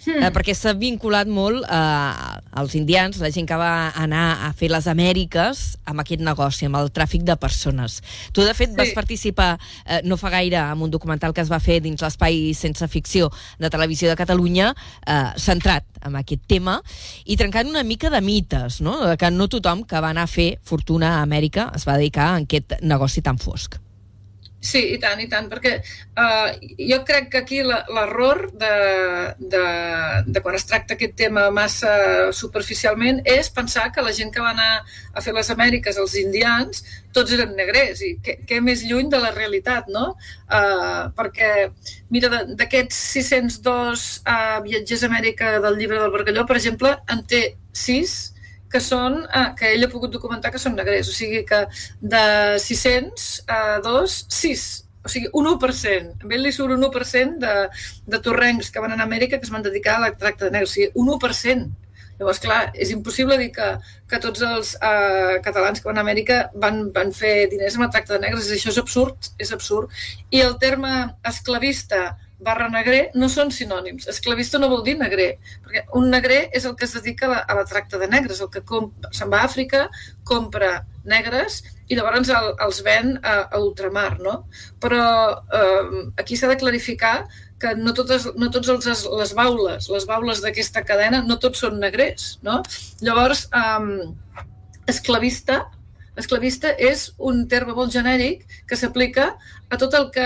Hmm. 0.06 0.24
eh, 0.24 0.32
perquè 0.34 0.56
s'ha 0.58 0.74
vinculat 0.74 1.30
molt 1.30 1.62
eh, 1.62 2.40
als 2.58 2.74
indians, 2.74 3.20
la 3.22 3.30
gent 3.30 3.46
que 3.46 3.58
va 3.60 3.92
anar 3.94 4.48
a 4.48 4.52
fer 4.58 4.72
les 4.74 4.88
Amèriques 4.90 5.60
amb 5.86 6.02
aquest 6.02 6.24
negoci, 6.26 6.66
amb 6.66 6.80
el 6.80 6.90
tràfic 6.90 7.22
de 7.28 7.36
persones. 7.38 8.00
Tu, 8.34 8.42
de 8.42 8.56
fet, 8.58 8.72
Sí. 8.72 8.78
vas 8.78 8.94
participar 8.98 9.60
eh, 9.86 10.02
no 10.04 10.18
fa 10.18 10.32
gaire 10.34 10.58
en 10.58 10.82
un 10.82 10.90
documental 10.90 11.34
que 11.34 11.42
es 11.42 11.52
va 11.52 11.60
fer 11.60 11.82
dins 11.82 12.02
l'espai 12.02 12.54
sense 12.58 12.88
ficció 12.88 13.30
de 13.60 13.70
Televisió 13.70 14.10
de 14.10 14.16
Catalunya, 14.18 14.74
eh, 15.06 15.34
centrat 15.38 15.86
en 16.02 16.16
aquest 16.16 16.48
tema, 16.48 16.80
i 17.26 17.38
trencant 17.38 17.70
una 17.70 17.84
mica 17.84 18.10
de 18.10 18.22
mites, 18.22 18.82
no? 18.82 18.98
De 19.06 19.18
que 19.18 19.30
no 19.30 19.48
tothom 19.48 19.84
que 19.86 20.02
va 20.02 20.10
anar 20.10 20.24
a 20.24 20.32
fer 20.32 20.58
fortuna 20.64 21.20
a 21.20 21.22
Amèrica 21.28 21.72
es 21.76 21.86
va 21.86 21.98
dedicar 21.98 22.32
a 22.32 22.42
aquest 22.42 22.80
negoci 22.82 23.22
tan 23.22 23.38
fosc. 23.38 23.81
Sí, 24.62 24.82
i 24.94 24.98
tant, 25.02 25.18
i 25.18 25.26
tant, 25.26 25.48
perquè 25.50 25.72
uh, 26.22 26.52
jo 26.78 27.00
crec 27.06 27.32
que 27.34 27.40
aquí 27.40 27.64
l'error 27.66 28.44
de, 28.62 28.74
de, 29.42 29.62
de 30.28 30.44
quan 30.46 30.54
es 30.54 30.68
tracta 30.70 30.94
aquest 30.94 31.16
tema 31.18 31.48
massa 31.50 31.94
superficialment 32.38 33.24
és 33.26 33.50
pensar 33.50 33.88
que 33.90 34.04
la 34.06 34.14
gent 34.14 34.30
que 34.30 34.44
va 34.44 34.52
anar 34.54 34.84
a 35.18 35.24
fer 35.26 35.34
les 35.34 35.50
Amèriques, 35.50 35.98
els 35.98 36.14
indians, 36.22 36.84
tots 37.10 37.34
eren 37.34 37.56
negrers, 37.58 38.04
i 38.06 38.12
què, 38.22 38.60
més 38.62 38.84
lluny 38.86 39.10
de 39.10 39.24
la 39.24 39.34
realitat, 39.34 39.90
no? 39.90 40.12
Uh, 40.46 41.10
perquè, 41.18 41.72
mira, 42.14 42.30
d'aquests 42.46 43.02
602 43.18 44.06
uh, 44.22 44.60
viatgers 44.68 45.08
a 45.08 45.10
Amèrica 45.10 45.56
del 45.66 45.82
llibre 45.82 45.98
del 45.98 46.14
Bargalló, 46.14 46.46
per 46.46 46.62
exemple, 46.62 46.94
en 47.10 47.26
té 47.26 47.42
6 47.74 48.20
que 48.72 48.82
són, 48.84 49.20
eh, 49.28 49.48
que 49.58 49.74
ell 49.76 49.86
ha 49.86 49.92
pogut 49.92 50.14
documentar 50.14 50.52
que 50.54 50.62
són 50.62 50.78
negrers, 50.78 51.10
o 51.12 51.16
sigui 51.16 51.44
que 51.48 51.66
de 52.14 52.24
600 52.64 53.28
a 53.48 53.60
2, 53.84 54.18
6, 54.42 54.66
o 55.04 55.10
sigui, 55.10 55.30
un 55.34 55.50
1%. 55.52 56.16
A 56.22 56.34
ell 56.36 56.46
li 56.46 56.54
surt 56.56 56.76
un 56.78 56.88
1% 56.88 57.40
de, 57.42 57.54
de 58.16 58.22
torrencs 58.24 58.72
que 58.72 58.84
van 58.84 58.94
anar 58.96 59.08
a 59.08 59.10
Amèrica 59.10 59.40
que 59.40 59.48
es 59.50 59.54
van 59.54 59.66
dedicar 59.66 59.98
a 59.98 60.06
la 60.08 60.12
tracta 60.16 60.46
de 60.46 60.56
negres, 60.58 60.72
o 60.72 60.74
sigui, 60.78 60.92
un 60.96 61.14
1%. 61.18 61.70
Llavors, 62.22 62.40
clar, 62.44 62.62
és 62.78 62.92
impossible 62.94 63.34
dir 63.42 63.50
que, 63.56 63.68
que 64.06 64.22
tots 64.22 64.44
els 64.46 64.76
uh, 64.78 65.40
catalans 65.42 65.82
que 65.82 65.90
van 65.90 65.98
a 65.98 66.04
Amèrica 66.06 66.44
van, 66.62 66.84
van 66.94 67.10
fer 67.18 67.48
diners 67.50 67.80
amb 67.80 67.88
la 67.88 67.94
tracta 67.96 68.14
de 68.14 68.28
negres. 68.28 68.52
Això 68.54 68.70
és 68.70 68.78
absurd, 68.78 69.32
és 69.42 69.50
absurd. 69.56 69.90
I 70.30 70.44
el 70.46 70.60
terme 70.62 70.92
esclavista 71.26 72.12
barra 72.42 72.70
negrer 72.74 73.02
no 73.18 73.30
són 73.30 73.50
sinònims. 73.54 74.08
Esclavista 74.14 74.62
no 74.62 74.70
vol 74.70 74.86
dir 74.86 74.96
negrer, 75.00 75.32
perquè 75.66 75.84
un 75.98 76.10
negrer 76.14 76.44
és 76.58 76.66
el 76.70 76.78
que 76.78 76.86
es 76.86 76.96
dedica 76.98 77.28
a 77.28 77.34
la, 77.34 77.42
a 77.42 77.58
la 77.62 77.66
tracta 77.70 77.98
de 78.02 78.10
negres, 78.10 78.42
el 78.42 78.50
que 78.54 78.64
se'n 79.10 79.34
va 79.34 79.44
a 79.44 79.50
Àfrica, 79.50 79.88
compra 80.26 80.74
negres 81.06 81.62
i 81.90 81.98
llavors 81.98 82.30
el, 82.30 82.52
els 82.66 82.82
ven 82.86 83.16
a, 83.22 83.36
a 83.52 83.62
ultramar, 83.62 84.20
no? 84.24 84.44
Però 84.82 85.06
eh, 85.60 86.04
aquí 86.22 86.38
s'ha 86.38 86.50
de 86.54 86.58
clarificar 86.62 87.16
que 87.62 87.76
no, 87.78 87.94
totes, 87.98 88.26
no 88.36 88.50
tots 88.54 88.72
els, 88.74 89.06
les 89.22 89.36
baules, 89.38 89.90
les 89.94 90.08
baules 90.10 90.42
d'aquesta 90.44 90.84
cadena, 90.88 91.22
no 91.26 91.38
tots 91.42 91.62
són 91.64 91.78
negrers, 91.82 92.34
no? 92.46 92.62
Llavors, 93.06 93.46
eh, 93.54 94.48
esclavista 94.92 95.62
Esclavista 96.20 96.74
és 96.76 97.06
un 97.24 97.46
terme 97.48 97.74
molt 97.76 97.94
genèric 97.94 98.44
que 98.68 98.76
s'aplica 98.76 99.30
a 99.72 99.78
tot 99.80 99.94
el 99.96 100.10
que 100.12 100.26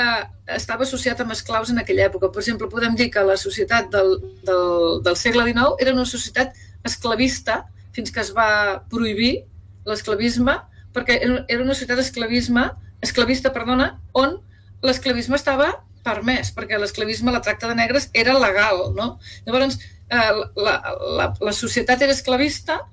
estava 0.56 0.86
associat 0.86 1.20
amb 1.22 1.36
esclaus 1.36 1.70
en 1.70 1.78
aquella 1.82 2.08
època. 2.10 2.32
Per 2.34 2.42
exemple, 2.42 2.70
podem 2.72 2.96
dir 2.98 3.12
que 3.14 3.22
la 3.22 3.38
societat 3.38 3.92
del, 3.94 4.16
del, 4.48 4.66
del 5.06 5.18
segle 5.20 5.46
XIX 5.46 5.86
era 5.86 5.94
una 5.94 6.08
societat 6.10 6.58
esclavista 6.86 7.62
fins 7.94 8.10
que 8.12 8.24
es 8.24 8.34
va 8.34 8.82
prohibir 8.90 9.46
l'esclavisme, 9.86 10.58
perquè 10.96 11.20
era 11.22 11.62
una 11.62 11.78
societat 11.78 12.02
esclavisme, 12.02 12.66
esclavista, 13.06 13.54
perdona, 13.54 13.94
on 14.18 14.40
l'esclavisme 14.82 15.38
estava 15.38 15.70
permès, 16.06 16.52
perquè 16.56 16.80
l'esclavisme, 16.80 17.34
la 17.34 17.44
tracta 17.44 17.70
de 17.72 17.78
negres, 17.78 18.10
era 18.14 18.38
legal, 18.38 18.92
no? 18.96 19.16
Llavors, 19.46 19.80
eh, 20.10 20.34
la, 20.56 20.76
la, 21.20 21.32
la 21.42 21.54
societat 21.56 22.06
era 22.06 22.14
esclavista 22.14 22.84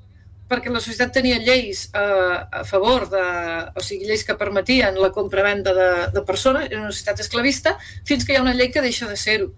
perquè 0.52 0.73
la 0.73 0.83
societat 0.85 1.14
tenia 1.16 1.38
lleis 1.40 1.87
eh, 1.97 2.38
a 2.61 2.62
favor 2.69 3.07
de... 3.09 3.25
o 3.73 3.85
sigui, 3.85 4.09
lleis 4.09 4.25
que 4.28 4.37
permetien 4.37 4.99
la 5.00 5.12
compra-venda 5.14 5.73
de, 5.76 5.90
de 6.12 6.23
persones, 6.28 6.69
era 6.69 6.83
una 6.83 6.92
societat 6.92 7.23
esclavista, 7.25 7.76
fins 8.09 8.26
que 8.26 8.35
hi 8.35 8.40
ha 8.40 8.45
una 8.45 8.54
llei 8.59 8.69
que 8.73 8.85
deixa 8.85 9.09
de 9.09 9.16
ser-ho. 9.16 9.52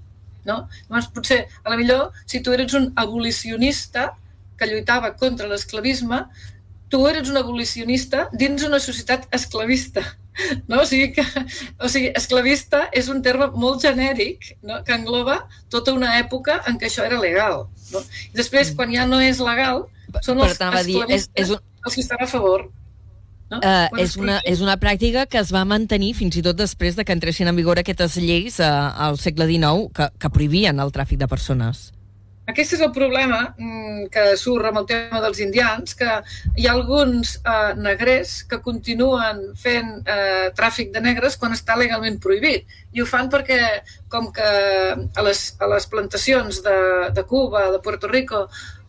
No? 0.47 0.69
Llavors, 0.87 1.11
potser, 1.17 1.41
a 1.65 1.73
la 1.73 1.79
millor, 1.81 2.13
si 2.31 2.43
tu 2.45 2.55
eres 2.55 2.77
un 2.79 2.93
abolicionista 3.01 4.13
que 4.59 4.69
lluitava 4.71 5.15
contra 5.19 5.49
l'esclavisme, 5.51 6.27
tu 6.93 7.07
eres 7.11 7.31
un 7.33 7.41
abolicionista 7.41 8.29
dins 8.33 8.63
una 8.63 8.79
societat 8.79 9.27
esclavista. 9.35 10.05
No? 10.69 10.81
O, 10.83 10.87
sigui 10.89 11.13
que, 11.15 11.25
o 11.79 11.89
sigui, 11.91 12.11
esclavista 12.17 12.85
és 12.97 13.09
un 13.13 13.21
terme 13.23 13.51
molt 13.55 13.83
genèric 13.85 14.55
no? 14.67 14.81
que 14.87 14.95
engloba 14.97 15.45
tota 15.73 15.95
una 15.95 16.17
època 16.19 16.61
en 16.69 16.79
què 16.81 16.89
això 16.89 17.05
era 17.07 17.21
legal. 17.21 17.67
No? 17.93 18.03
I 18.33 18.39
després, 18.39 18.73
mm. 18.73 18.79
quan 18.79 18.95
ja 18.95 19.05
no 19.07 19.21
és 19.23 19.43
legal, 19.45 19.85
són 20.25 20.43
els 20.45 20.59
dir, 20.87 21.03
és, 21.09 21.29
és 21.35 21.55
un... 21.55 21.63
els 21.85 21.95
que 21.95 22.03
estan 22.05 22.25
a 22.25 22.31
favor. 22.31 22.67
No? 23.53 23.61
Uh, 23.61 24.01
és, 24.01 24.17
una, 24.17 24.39
és 24.49 24.63
una 24.65 24.77
pràctica 24.81 25.27
que 25.31 25.39
es 25.39 25.53
va 25.55 25.65
mantenir 25.69 26.15
fins 26.17 26.39
i 26.41 26.43
tot 26.43 26.57
després 26.59 26.97
de 26.97 27.05
que 27.05 27.15
entressin 27.15 27.51
en 27.51 27.57
vigor 27.57 27.79
aquestes 27.79 28.17
lleis 28.19 28.57
uh, 28.59 28.91
al 29.07 29.21
segle 29.21 29.47
XIX 29.51 29.91
que, 29.95 30.09
que 30.19 30.33
prohibien 30.33 30.81
el 30.81 30.95
tràfic 30.95 31.21
de 31.21 31.29
persones. 31.31 31.91
Aquest 32.51 32.75
és 32.77 32.83
el 32.85 32.91
problema 32.93 33.39
mm, 33.57 34.09
que 34.13 34.25
surt 34.37 34.69
amb 34.69 34.83
el 34.83 34.89
tema 34.89 35.21
dels 35.25 35.41
indians, 35.41 35.95
que 35.97 36.19
hi 36.61 36.67
ha 36.69 36.75
alguns 36.75 37.39
eh, 37.41 37.73
negrers 37.81 38.35
que 38.51 38.61
continuen 38.65 39.41
fent 39.57 39.95
eh, 40.05 40.51
tràfic 40.57 40.93
de 40.93 41.01
negres 41.05 41.39
quan 41.41 41.57
està 41.57 41.79
legalment 41.81 42.21
prohibit. 42.21 42.69
I 42.93 43.01
ho 43.01 43.09
fan 43.09 43.31
perquè, 43.33 43.61
com 44.13 44.29
que 44.35 44.45
a 44.45 45.25
les, 45.25 45.45
a 45.59 45.71
les 45.73 45.89
plantacions 45.91 46.61
de, 46.67 46.79
de 47.17 47.25
Cuba, 47.31 47.71
de 47.73 47.81
Puerto 47.83 48.13
Rico, 48.13 48.45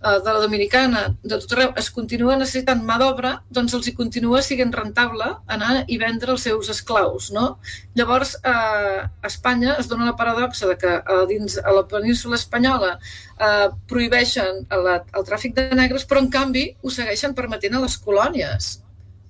de 0.06 0.34
la 0.34 0.42
Dominicana, 0.44 1.18
de 1.24 1.40
tot 1.42 1.56
arreu, 1.56 1.72
es 1.82 1.90
continua 1.94 2.36
necessitant 2.38 2.84
mà 2.86 3.00
d'obra, 3.02 3.32
doncs 3.50 3.74
els 3.74 3.90
hi 3.90 3.96
continua 3.98 4.44
sent 4.46 4.74
rentable 4.76 5.32
anar 5.56 5.84
i 5.88 5.98
vendre 5.98 6.36
els 6.36 6.46
seus 6.46 6.70
esclaus. 6.70 7.32
No? 7.34 7.58
Llavors, 7.98 8.36
eh, 8.44 9.02
a 9.02 9.28
Espanya 9.32 9.76
es 9.80 9.90
dona 9.90 10.06
la 10.06 10.16
paradoxa 10.16 10.70
de 10.70 10.78
que 10.78 10.94
a, 10.94 11.02
eh, 11.02 11.26
dins 11.28 11.58
a 11.58 11.72
la 11.72 11.88
península 11.88 12.36
espanyola 12.36 13.00
eh, 13.40 13.70
prohibeixen 13.88 14.66
el 14.70 15.26
tràfic 15.26 15.56
de 15.56 15.70
negres, 15.76 16.06
però 16.06 16.22
en 16.22 16.30
canvi 16.30 16.70
ho 16.82 16.90
segueixen 16.90 17.34
permetent 17.34 17.76
a 17.76 17.86
les 17.88 17.98
colònies. 17.98 18.85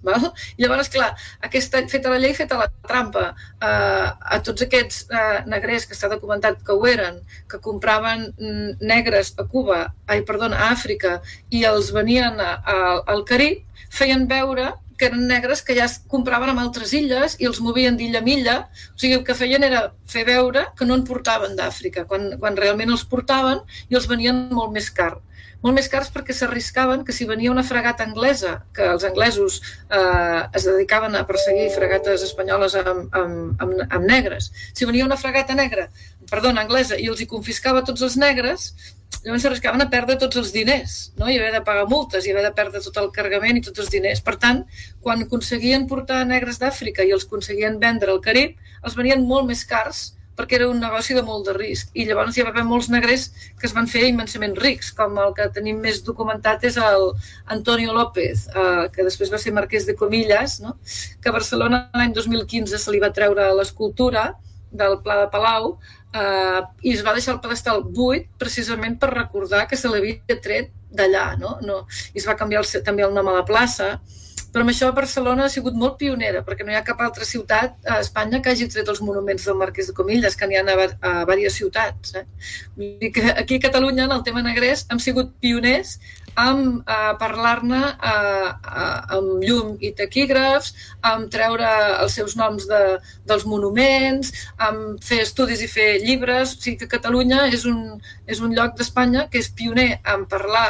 Val? 0.06 0.30
I 0.56 0.64
llavors, 0.66 0.90
clar, 0.94 1.12
aquesta, 1.48 1.82
feta 1.92 2.14
la 2.14 2.20
llei, 2.22 2.36
feta 2.38 2.60
la 2.60 2.70
trampa, 2.88 3.28
eh, 3.58 4.08
a 4.36 4.40
tots 4.46 4.66
aquests 4.66 5.04
eh, 5.10 5.42
negrers 5.52 5.88
que 5.90 5.98
està 5.98 6.10
documentat 6.12 6.62
que 6.66 6.76
ho 6.76 6.88
eren, 6.90 7.20
que 7.52 7.62
compraven 7.64 8.30
mm, 8.32 8.80
negres 8.86 9.34
a 9.42 9.48
Cuba, 9.50 9.82
ai, 10.08 10.22
perdona, 10.28 10.62
a 10.62 10.72
Àfrica, 10.76 11.20
i 11.50 11.66
els 11.68 11.92
venien 11.96 12.40
a, 12.42 12.56
a, 12.62 12.80
al 13.14 13.26
Carib, 13.28 13.64
feien 13.96 14.28
veure 14.30 14.74
que 14.98 15.10
eren 15.10 15.26
negres 15.28 15.62
que 15.62 15.76
ja 15.76 15.86
es 15.90 15.98
compraven 16.12 16.54
en 16.54 16.60
altres 16.62 16.94
illes 16.96 17.36
i 17.44 17.48
els 17.50 17.60
movien 17.64 17.98
d'illa 18.00 18.22
a 18.22 18.26
milla. 18.26 18.56
O 18.94 19.00
sigui, 19.00 19.18
el 19.18 19.26
que 19.28 19.36
feien 19.36 19.64
era 19.68 19.90
fer 20.08 20.24
veure 20.28 20.70
que 20.78 20.88
no 20.88 20.96
en 20.96 21.04
portaven 21.08 21.56
d'Àfrica, 21.60 22.06
quan, 22.08 22.32
quan 22.40 22.56
realment 22.56 22.94
els 22.96 23.04
portaven 23.12 23.64
i 23.90 24.00
els 24.00 24.08
venien 24.12 24.46
molt 24.56 24.72
més 24.76 24.88
car 24.96 25.18
molt 25.66 25.80
més 25.80 25.88
cars 25.90 26.12
perquè 26.14 26.34
s'arriscaven 26.38 27.02
que 27.06 27.14
si 27.16 27.26
venia 27.26 27.50
una 27.50 27.64
fregata 27.66 28.06
anglesa, 28.06 28.60
que 28.76 28.86
els 28.86 29.06
anglesos 29.08 29.62
eh, 29.90 30.42
es 30.54 30.68
dedicaven 30.68 31.18
a 31.18 31.24
perseguir 31.26 31.72
fregates 31.74 32.26
espanyoles 32.28 32.76
amb, 32.82 33.08
amb, 33.18 33.64
amb, 33.64 33.80
amb 33.88 34.06
negres, 34.06 34.52
si 34.78 34.86
venia 34.86 35.08
una 35.08 35.18
fregata 35.18 35.58
negra, 35.58 35.88
perdona, 36.30 36.62
anglesa, 36.62 37.00
i 37.02 37.10
els 37.10 37.24
hi 37.24 37.28
confiscava 37.32 37.82
tots 37.88 38.06
els 38.06 38.18
negres, 38.22 38.68
llavors 39.24 39.46
s'arriscaven 39.46 39.82
a 39.82 39.90
perdre 39.90 40.20
tots 40.22 40.38
els 40.38 40.52
diners, 40.54 40.98
no? 41.18 41.30
i 41.34 41.40
haver 41.40 41.52
de 41.56 41.64
pagar 41.66 41.88
multes, 41.90 42.28
i 42.28 42.34
haver 42.34 42.46
de 42.46 42.54
perdre 42.58 42.82
tot 42.86 43.00
el 43.02 43.10
cargament 43.16 43.58
i 43.58 43.64
tots 43.66 43.82
els 43.82 43.90
diners. 43.94 44.22
Per 44.26 44.36
tant, 44.42 44.62
quan 45.02 45.26
aconseguien 45.26 45.88
portar 45.90 46.22
negres 46.30 46.62
d'Àfrica 46.62 47.06
i 47.06 47.14
els 47.16 47.26
aconseguien 47.26 47.80
vendre 47.82 48.14
al 48.14 48.22
Carib, 48.22 48.60
els 48.86 48.98
venien 48.98 49.26
molt 49.26 49.50
més 49.50 49.66
cars 49.66 50.12
perquè 50.36 50.60
era 50.60 50.70
un 50.70 50.80
negoci 50.84 51.16
de 51.16 51.24
molt 51.26 51.48
de 51.48 51.56
risc. 51.58 51.92
I 51.96 52.06
llavors 52.10 52.38
hi 52.38 52.46
va 52.46 52.52
haver 52.54 52.66
molts 52.68 52.90
negrers 52.94 53.28
que 53.60 53.68
es 53.70 53.76
van 53.76 53.88
fer 53.92 54.06
immensament 54.10 54.56
rics, 54.60 54.92
com 54.96 55.18
el 55.22 55.34
que 55.38 55.50
tenim 55.56 55.80
més 55.82 56.02
documentat 56.06 56.66
és 56.70 56.78
el 56.78 57.12
Antonio 57.56 57.94
López, 57.96 58.48
eh, 58.48 58.88
que 58.94 59.08
després 59.08 59.32
va 59.32 59.42
ser 59.42 59.56
marquès 59.56 59.88
de 59.88 59.96
Comillas, 59.96 60.60
no? 60.64 60.78
que 61.22 61.30
a 61.30 61.36
Barcelona 61.36 61.86
l'any 61.94 62.14
2015 62.14 62.80
se 62.80 62.92
li 62.92 63.02
va 63.04 63.14
treure 63.16 63.52
l'escultura 63.56 64.34
del 64.76 65.00
Pla 65.04 65.22
de 65.24 65.30
Palau 65.32 65.78
eh, 66.14 66.62
i 66.84 66.94
es 66.94 67.04
va 67.06 67.16
deixar 67.16 67.36
el 67.36 67.42
pedestal 67.44 67.84
buit 67.96 68.28
precisament 68.42 69.00
per 69.00 69.14
recordar 69.14 69.66
que 69.70 69.80
se 69.80 69.92
l'havia 69.92 70.40
tret 70.44 70.72
d'allà, 70.96 71.36
no? 71.40 71.58
no? 71.64 71.82
I 72.14 72.22
es 72.22 72.28
va 72.28 72.38
canviar 72.40 72.64
el, 72.64 72.84
també 72.84 73.06
el 73.08 73.16
nom 73.16 73.28
a 73.32 73.40
la 73.40 73.48
plaça 73.48 73.96
però 74.56 74.64
amb 74.64 74.72
això 74.72 74.88
Barcelona 74.96 75.50
ha 75.50 75.52
sigut 75.52 75.76
molt 75.76 75.98
pionera, 76.00 76.40
perquè 76.48 76.64
no 76.64 76.72
hi 76.72 76.78
ha 76.80 76.86
cap 76.88 77.02
altra 77.04 77.26
ciutat 77.28 77.74
a 77.92 77.98
Espanya 78.00 78.40
que 78.40 78.54
hagi 78.54 78.70
tret 78.72 78.88
els 78.88 79.02
monuments 79.04 79.44
del 79.44 79.58
Marquès 79.60 79.90
de 79.92 79.96
Comillas, 79.98 80.38
que 80.40 80.48
n'hi 80.48 80.56
ha 80.56 80.64
a, 80.64 80.86
a 81.12 81.16
diverses 81.28 81.58
ciutats. 81.60 82.14
Eh? 82.16 82.24
Dir 83.02 83.10
que 83.12 83.34
aquí 83.34 83.58
a 83.60 83.66
Catalunya, 83.66 84.06
en 84.08 84.14
el 84.16 84.24
tema 84.24 84.46
negrès, 84.46 84.86
hem 84.88 85.02
sigut 85.04 85.34
pioners 85.44 85.98
amb 86.40 86.88
eh, 86.88 87.12
parlar-ne 87.20 87.82
eh, 87.84 88.48
eh, 88.48 89.18
amb 89.18 89.44
llum 89.44 89.76
i 89.84 89.92
taquígrafs, 90.00 90.72
amb 91.12 91.28
treure 91.36 91.68
els 92.06 92.16
seus 92.16 92.40
noms 92.40 92.70
de, 92.72 92.82
dels 93.28 93.44
monuments, 93.52 94.32
amb 94.56 95.04
fer 95.04 95.20
estudis 95.28 95.68
i 95.68 95.72
fer 95.76 95.90
llibres. 96.08 96.56
O 96.56 96.64
sigui 96.64 96.80
que 96.80 96.92
Catalunya 96.96 97.50
és 97.52 97.68
un, 97.68 98.00
és 98.24 98.40
un 98.40 98.56
lloc 98.56 98.80
d'Espanya 98.80 99.28
que 99.28 99.44
és 99.44 99.52
pioner 99.52 99.98
en 100.16 100.28
parlar 100.32 100.70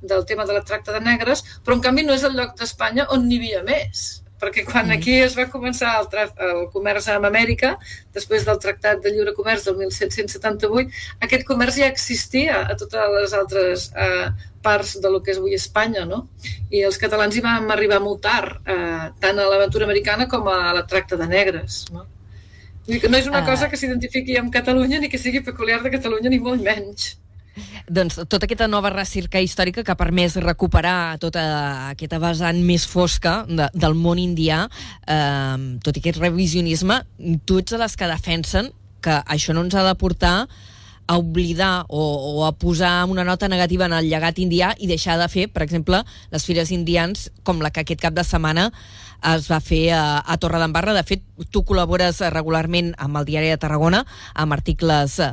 del 0.00 0.24
tema 0.26 0.46
de 0.46 0.56
la 0.56 0.64
tracta 0.64 0.94
de 0.94 1.02
negres, 1.04 1.44
però 1.64 1.76
en 1.78 1.84
canvi 1.84 2.06
no 2.06 2.14
és 2.14 2.24
el 2.24 2.36
lloc 2.38 2.56
d'Espanya 2.58 3.08
on 3.14 3.28
n'hi 3.28 3.42
havia 3.42 3.62
més 3.66 4.08
perquè 4.38 4.64
quan 4.64 4.86
mm. 4.86 4.96
aquí 4.96 5.14
es 5.18 5.34
va 5.34 5.48
començar 5.50 5.96
el, 5.98 6.28
el 6.46 6.60
comerç 6.70 7.08
amb 7.12 7.26
Amèrica, 7.28 7.74
després 8.14 8.46
del 8.46 8.60
Tractat 8.62 9.02
de 9.02 9.12
Lliure 9.12 9.34
Comerç 9.36 9.66
del 9.66 9.78
1778, 9.80 10.92
aquest 11.26 11.46
comerç 11.48 11.80
ja 11.82 11.88
existia 11.90 12.62
a 12.64 12.76
totes 12.78 13.16
les 13.16 13.34
altres 13.34 13.88
eh, 13.98 14.28
parts 14.62 14.96
de 15.02 15.10
lo 15.10 15.22
que 15.22 15.34
és 15.34 15.40
avui 15.42 15.58
Espanya, 15.58 16.04
no? 16.06 16.24
I 16.70 16.84
els 16.86 17.00
catalans 17.02 17.34
hi 17.34 17.42
vam 17.44 17.68
arribar 17.74 18.00
molt 18.04 18.22
tard, 18.26 18.60
eh, 18.62 19.08
tant 19.22 19.38
a 19.38 19.48
l'aventura 19.50 19.88
americana 19.88 20.28
com 20.30 20.46
a 20.52 20.72
la 20.76 20.86
tracta 20.86 21.18
de 21.18 21.28
negres, 21.30 21.86
no? 21.94 22.06
No 22.88 23.18
és 23.18 23.26
una 23.28 23.42
uh... 23.42 23.46
cosa 23.46 23.66
que 23.68 23.76
s'identifiqui 23.76 24.38
amb 24.40 24.52
Catalunya 24.52 25.02
ni 25.02 25.10
que 25.12 25.20
sigui 25.20 25.42
peculiar 25.44 25.82
de 25.84 25.92
Catalunya, 25.92 26.30
ni 26.32 26.38
molt 26.40 26.62
menys. 26.64 27.18
Doncs 27.88 28.20
tota 28.28 28.46
aquesta 28.46 28.68
nova 28.70 28.92
recerca 28.94 29.42
històrica 29.42 29.84
que 29.84 29.92
ha 29.94 29.98
permès 29.98 30.36
recuperar 30.42 31.18
tota 31.22 31.42
aquesta 31.92 32.20
vessant 32.22 32.62
més 32.64 32.86
fosca 32.88 33.42
de, 33.48 33.68
del 33.74 33.96
món 33.98 34.20
indià, 34.22 34.64
eh, 35.06 35.78
tot 35.84 35.96
i 35.96 36.02
aquest 36.02 36.20
revisionisme, 36.22 37.02
tu 37.44 37.62
ets 37.62 37.74
de 37.74 37.80
les 37.80 37.96
que 37.96 38.10
defensen 38.10 38.72
que 39.04 39.20
això 39.26 39.54
no 39.54 39.62
ens 39.66 39.76
ha 39.78 39.86
de 39.86 39.94
portar 39.98 40.48
a 41.08 41.16
oblidar 41.16 41.86
o, 41.88 42.02
o 42.36 42.44
a 42.44 42.52
posar 42.52 43.06
una 43.08 43.24
nota 43.24 43.48
negativa 43.48 43.86
en 43.88 43.94
el 43.96 44.10
llegat 44.10 44.38
indià 44.38 44.74
i 44.76 44.86
deixar 44.90 45.16
de 45.18 45.28
fer, 45.32 45.46
per 45.48 45.64
exemple, 45.64 46.02
les 46.30 46.44
fires 46.44 46.70
indians 46.74 47.30
com 47.42 47.62
la 47.64 47.72
que 47.72 47.80
aquest 47.80 48.02
cap 48.04 48.14
de 48.14 48.26
setmana 48.28 48.68
es 49.22 49.48
va 49.50 49.58
fer 49.60 49.92
a, 49.96 50.20
a 50.20 50.36
Torredembarra. 50.38 50.94
De 50.96 51.04
fet, 51.06 51.24
tu 51.50 51.64
col·labores 51.66 52.20
regularment 52.34 52.92
amb 52.98 53.20
el 53.20 53.26
Diari 53.28 53.50
de 53.52 53.58
Tarragona, 53.60 54.04
amb 54.34 54.54
articles 54.56 55.18
eh, 55.24 55.30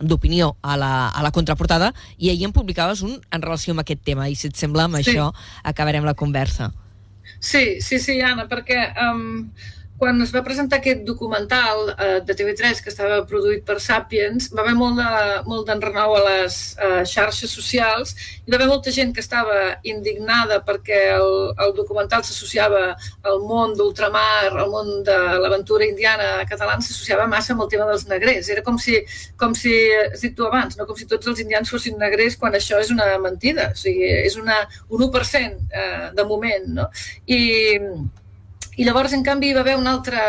d'opinió 0.00 0.54
a, 0.62 0.76
la, 0.80 0.92
a 1.08 1.24
la 1.26 1.32
contraportada, 1.34 1.92
i 2.18 2.30
ahir 2.30 2.48
en 2.48 2.54
publicaves 2.56 3.02
un 3.06 3.18
en 3.30 3.42
relació 3.42 3.74
amb 3.74 3.84
aquest 3.84 4.04
tema, 4.06 4.28
i 4.28 4.38
si 4.38 4.50
et 4.50 4.56
sembla, 4.58 4.86
amb 4.86 5.00
sí. 5.00 5.10
això 5.10 5.30
acabarem 5.64 6.06
la 6.06 6.14
conversa. 6.14 6.70
Sí, 7.40 7.80
sí, 7.80 7.98
sí, 8.02 8.20
Anna, 8.20 8.46
perquè 8.50 8.90
um, 9.06 9.50
quan 10.00 10.16
es 10.24 10.30
va 10.32 10.40
presentar 10.40 10.78
aquest 10.80 11.02
documental 11.04 11.90
eh, 11.92 12.20
de 12.24 12.34
TV3 12.36 12.80
que 12.80 12.88
estava 12.88 13.18
produït 13.28 13.66
per 13.68 13.76
Sapiens, 13.84 14.48
va 14.56 14.62
haver 14.64 14.72
molt 14.78 14.96
de, 14.96 15.08
molt 15.44 15.66
d'enrenou 15.68 16.14
a 16.16 16.22
les 16.24 16.56
eh, 16.80 17.02
xarxes 17.10 17.52
socials 17.52 18.14
i 18.46 18.48
va 18.48 18.56
haver 18.56 18.70
molta 18.70 18.94
gent 18.96 19.12
que 19.12 19.20
estava 19.20 19.58
indignada 19.84 20.62
perquè 20.64 21.00
el, 21.18 21.34
el 21.66 21.74
documental 21.76 22.24
s'associava 22.24 22.94
al 23.28 23.42
món 23.44 23.74
d'ultramar, 23.76 24.48
al 24.50 24.72
món 24.72 25.02
de 25.04 25.18
l'aventura 25.42 25.84
indiana 25.84 26.30
catalana, 26.48 26.80
s'associava 26.86 27.28
massa 27.28 27.52
amb 27.52 27.66
el 27.66 27.68
tema 27.74 27.88
dels 27.90 28.06
negrers. 28.08 28.48
Era 28.54 28.64
com 28.64 28.78
si, 28.80 28.96
com 29.40 29.52
si 29.58 29.74
has 29.98 30.24
dit 30.24 30.32
tu 30.36 30.48
abans, 30.48 30.78
no? 30.80 30.88
com 30.88 30.96
si 30.96 31.08
tots 31.10 31.28
els 31.28 31.44
indians 31.44 31.68
fossin 31.68 32.00
negrers 32.00 32.38
quan 32.40 32.56
això 32.56 32.80
és 32.80 32.94
una 32.94 33.10
mentida. 33.20 33.68
O 33.74 33.78
sigui, 33.82 34.08
és 34.24 34.40
una, 34.40 34.62
un 34.88 35.04
1% 35.10 35.76
eh, 35.84 36.08
de 36.16 36.26
moment. 36.32 36.72
No? 36.80 36.88
I, 37.28 37.40
i 38.80 38.86
llavors, 38.86 39.12
en 39.16 39.24
canvi, 39.26 39.50
hi 39.50 39.56
va 39.56 39.60
haver 39.64 39.76
un 39.76 39.88
altre 39.90 40.22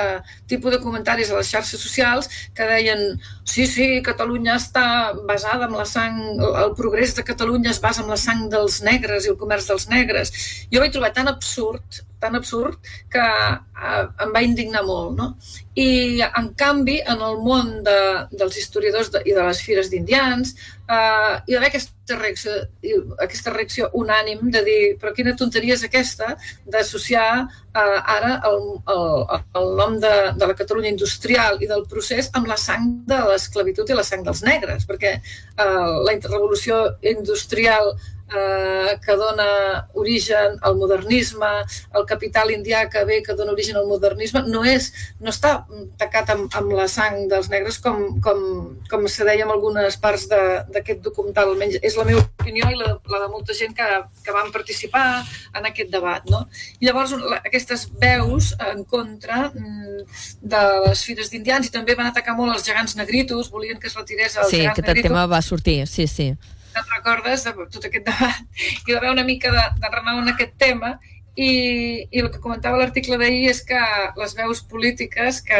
tipus 0.51 0.75
de 0.75 0.81
comentaris 0.83 1.31
a 1.31 1.39
les 1.39 1.51
xarxes 1.53 1.79
socials 1.79 2.27
que 2.57 2.67
deien 2.67 3.05
sí, 3.47 3.65
sí, 3.65 3.87
Catalunya 4.03 4.57
està 4.59 4.85
basada 5.29 5.69
en 5.69 5.77
la 5.79 5.87
sang, 5.87 6.19
el 6.65 6.75
progrés 6.75 7.15
de 7.15 7.25
Catalunya 7.27 7.71
es 7.71 7.81
basa 7.83 8.03
en 8.03 8.11
la 8.11 8.19
sang 8.19 8.47
dels 8.51 8.81
negres 8.83 9.25
i 9.25 9.31
el 9.33 9.39
comerç 9.39 9.71
dels 9.71 9.87
negres. 9.91 10.35
Jo 10.73 10.83
vaig 10.83 10.91
trobar 10.95 11.13
tan 11.15 11.31
absurd 11.31 12.03
tan 12.21 12.35
absurd 12.37 12.77
que 13.11 13.23
eh, 13.23 14.05
em 14.23 14.31
va 14.35 14.43
indignar 14.45 14.85
molt. 14.85 15.17
No? 15.17 15.27
I, 15.73 16.21
en 16.27 16.51
canvi, 16.59 16.99
en 17.01 17.23
el 17.27 17.41
món 17.41 17.73
de, 17.87 17.97
dels 18.37 18.59
historiadors 18.61 19.09
de, 19.15 19.23
i 19.25 19.35
de 19.35 19.47
les 19.47 19.63
fires 19.65 19.89
d'indians, 19.91 20.53
eh, 20.91 21.33
hi 21.47 21.55
va 21.55 21.61
haver 21.61 21.69
aquesta 21.69 22.17
reacció, 22.19 22.53
aquesta 23.23 23.53
reacció 23.55 23.89
unànim 24.01 24.51
de 24.53 24.61
dir 24.67 24.79
però 25.01 25.13
quina 25.15 25.35
tonteria 25.39 25.77
és 25.77 25.85
aquesta 25.87 26.33
d'associar 26.73 27.27
eh, 27.41 27.99
ara 28.15 28.33
el, 28.49 28.61
el, 28.95 29.05
el 29.61 29.69
nom 29.79 29.97
de, 30.03 30.13
de 30.37 30.49
la 30.49 30.57
Catalunya 30.61 30.91
industrial 30.93 31.61
i 31.63 31.69
del 31.71 31.85
procés 31.91 32.31
amb 32.37 32.49
la 32.51 32.59
sang 32.59 32.89
de 33.07 33.19
l'esclavitud 33.31 33.89
i 33.89 33.97
la 33.97 34.07
sang 34.07 34.25
dels 34.27 34.43
negres, 34.47 34.87
perquè 34.89 35.17
eh, 35.17 35.91
la 36.07 36.17
revolució 36.27 36.83
industrial 37.15 37.95
eh, 38.31 38.99
que 39.03 39.15
dona 39.15 39.87
origen 39.93 40.57
al 40.61 40.75
modernisme, 40.75 41.49
el 41.95 42.05
capital 42.05 42.51
indià 42.51 42.87
que 42.89 43.03
ve, 43.05 43.21
que 43.23 43.35
dona 43.35 43.51
origen 43.51 43.77
al 43.77 43.87
modernisme, 43.87 44.43
no, 44.47 44.63
és, 44.67 44.91
no 45.19 45.31
està 45.33 45.65
tacat 45.99 46.31
amb, 46.33 46.47
amb 46.57 46.75
la 46.77 46.87
sang 46.91 47.27
dels 47.31 47.49
negres 47.51 47.79
com, 47.83 48.19
com, 48.23 48.43
com 48.89 49.07
se 49.11 49.27
deia 49.27 49.45
en 49.45 49.53
algunes 49.53 49.97
parts 50.01 50.27
d'aquest 50.31 51.03
documental, 51.05 51.51
almenys 51.51 51.79
és 51.81 51.97
la 51.99 52.07
meva 52.07 52.23
opinió 52.23 52.69
i 52.71 52.79
la, 52.79 52.93
la 53.11 53.23
de 53.25 53.29
molta 53.33 53.55
gent 53.57 53.75
que, 53.77 53.89
que 54.25 54.35
van 54.35 54.51
participar 54.53 55.05
en 55.57 55.67
aquest 55.69 55.91
debat. 55.91 56.25
No? 56.31 56.45
I 56.79 56.89
llavors 56.89 57.15
la, 57.17 57.41
aquestes 57.41 57.87
veus 58.01 58.53
en 58.71 58.85
contra 58.87 59.49
mm, 59.49 60.07
de 60.53 60.63
les 60.87 61.03
fires 61.07 61.31
d'indians 61.33 61.67
i 61.67 61.73
també 61.73 61.97
van 61.99 62.11
atacar 62.11 62.37
molt 62.37 62.55
els 62.55 62.65
gegants 62.67 62.95
negritos, 62.99 63.51
volien 63.51 63.79
que 63.79 63.91
es 63.91 63.99
retirés 63.99 64.37
el 64.37 64.49
sí, 64.49 64.61
gegant 64.61 64.77
negrito. 64.77 64.85
Sí, 64.85 64.91
aquest 64.91 65.07
tema 65.09 65.27
va 65.29 65.43
sortir, 65.45 65.79
sí, 65.89 66.07
sí 66.07 66.31
te'n 66.81 66.97
recordes 66.97 67.47
de 67.47 67.55
tot 67.71 67.87
aquest 67.87 68.05
debat? 68.09 68.43
Hi 68.85 68.93
va 68.93 68.99
haver 68.99 69.15
una 69.15 69.25
mica 69.27 69.53
de, 69.53 69.65
de 69.81 69.95
renou 69.95 70.21
en 70.21 70.33
aquest 70.33 70.57
tema 70.61 70.97
i, 71.35 72.07
i 72.11 72.19
el 72.19 72.27
que 72.31 72.41
comentava 72.43 72.79
l'article 72.79 73.15
d'ahir 73.19 73.45
és 73.53 73.61
que 73.63 73.79
les 74.19 74.33
veus 74.35 74.59
polítiques 74.67 75.39
que 75.47 75.59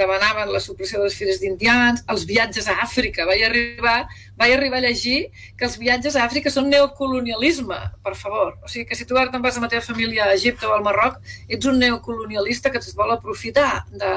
demanaven 0.00 0.50
la 0.50 0.62
supressió 0.62 0.98
de 0.98 1.06
les 1.06 1.14
fires 1.14 1.38
d'indians, 1.42 2.02
els 2.10 2.24
viatges 2.26 2.66
a 2.66 2.80
Àfrica, 2.82 3.26
vaig 3.28 3.44
arribar, 3.46 4.08
vaig 4.40 4.56
arribar 4.56 4.80
a 4.80 4.86
llegir 4.88 5.28
que 5.58 5.68
els 5.68 5.78
viatges 5.78 6.18
a 6.18 6.24
Àfrica 6.26 6.50
són 6.50 6.66
neocolonialisme, 6.72 7.78
per 8.02 8.16
favor. 8.18 8.56
O 8.64 8.72
sigui 8.72 8.88
que 8.90 8.98
si 8.98 9.06
tu 9.06 9.18
ara 9.20 9.30
te'n 9.30 9.44
vas 9.44 9.60
amb 9.60 9.68
la 9.68 9.72
teva 9.76 9.86
família 9.86 10.26
a 10.26 10.34
Egipte 10.34 10.66
o 10.66 10.74
al 10.74 10.82
Marroc, 10.86 11.22
ets 11.46 11.70
un 11.70 11.78
neocolonialista 11.78 12.74
que 12.74 12.82
es 12.82 12.90
vol 12.98 13.14
aprofitar 13.14 13.84
de, 13.94 14.12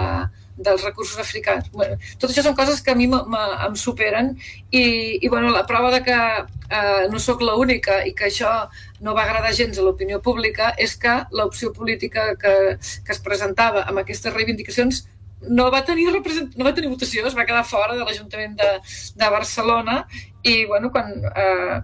dels 0.57 0.83
recursos 0.83 1.19
africans. 1.21 1.69
Bueno, 1.71 1.97
tot 2.19 2.31
això 2.31 2.43
són 2.45 2.55
coses 2.57 2.81
que 2.81 2.91
a 2.93 2.97
mi 2.97 3.07
em 3.07 3.75
superen 3.77 4.33
i, 4.71 4.83
i 5.21 5.29
bueno, 5.29 5.51
la 5.53 5.65
prova 5.69 5.91
de 5.93 6.01
que 6.03 6.17
eh, 6.17 7.07
no 7.11 7.19
sóc 7.19 7.43
l'única 7.45 8.01
i 8.05 8.13
que 8.17 8.27
això 8.27 8.53
no 9.01 9.13
va 9.13 9.27
agradar 9.27 9.53
gens 9.53 9.77
a 9.77 9.85
l'opinió 9.85 10.19
pública 10.21 10.73
és 10.77 10.97
que 10.97 11.19
l'opció 11.31 11.71
política 11.73 12.33
que, 12.41 12.55
que 12.77 13.15
es 13.15 13.21
presentava 13.23 13.85
amb 13.85 14.03
aquestes 14.03 14.33
reivindicacions 14.33 15.05
no 15.47 15.69
va 15.69 15.83
tenir 15.85 16.07
no 16.09 16.65
va 16.65 16.73
tenir 16.73 16.89
votació, 16.89 17.27
es 17.27 17.37
va 17.37 17.45
quedar 17.45 17.63
fora 17.63 17.93
de 17.95 18.03
l'Ajuntament 18.03 18.55
de, 18.57 18.71
de 19.15 19.27
Barcelona 19.29 19.99
i 20.41 20.65
bueno, 20.65 20.89
quan 20.91 21.13
eh, 21.29 21.83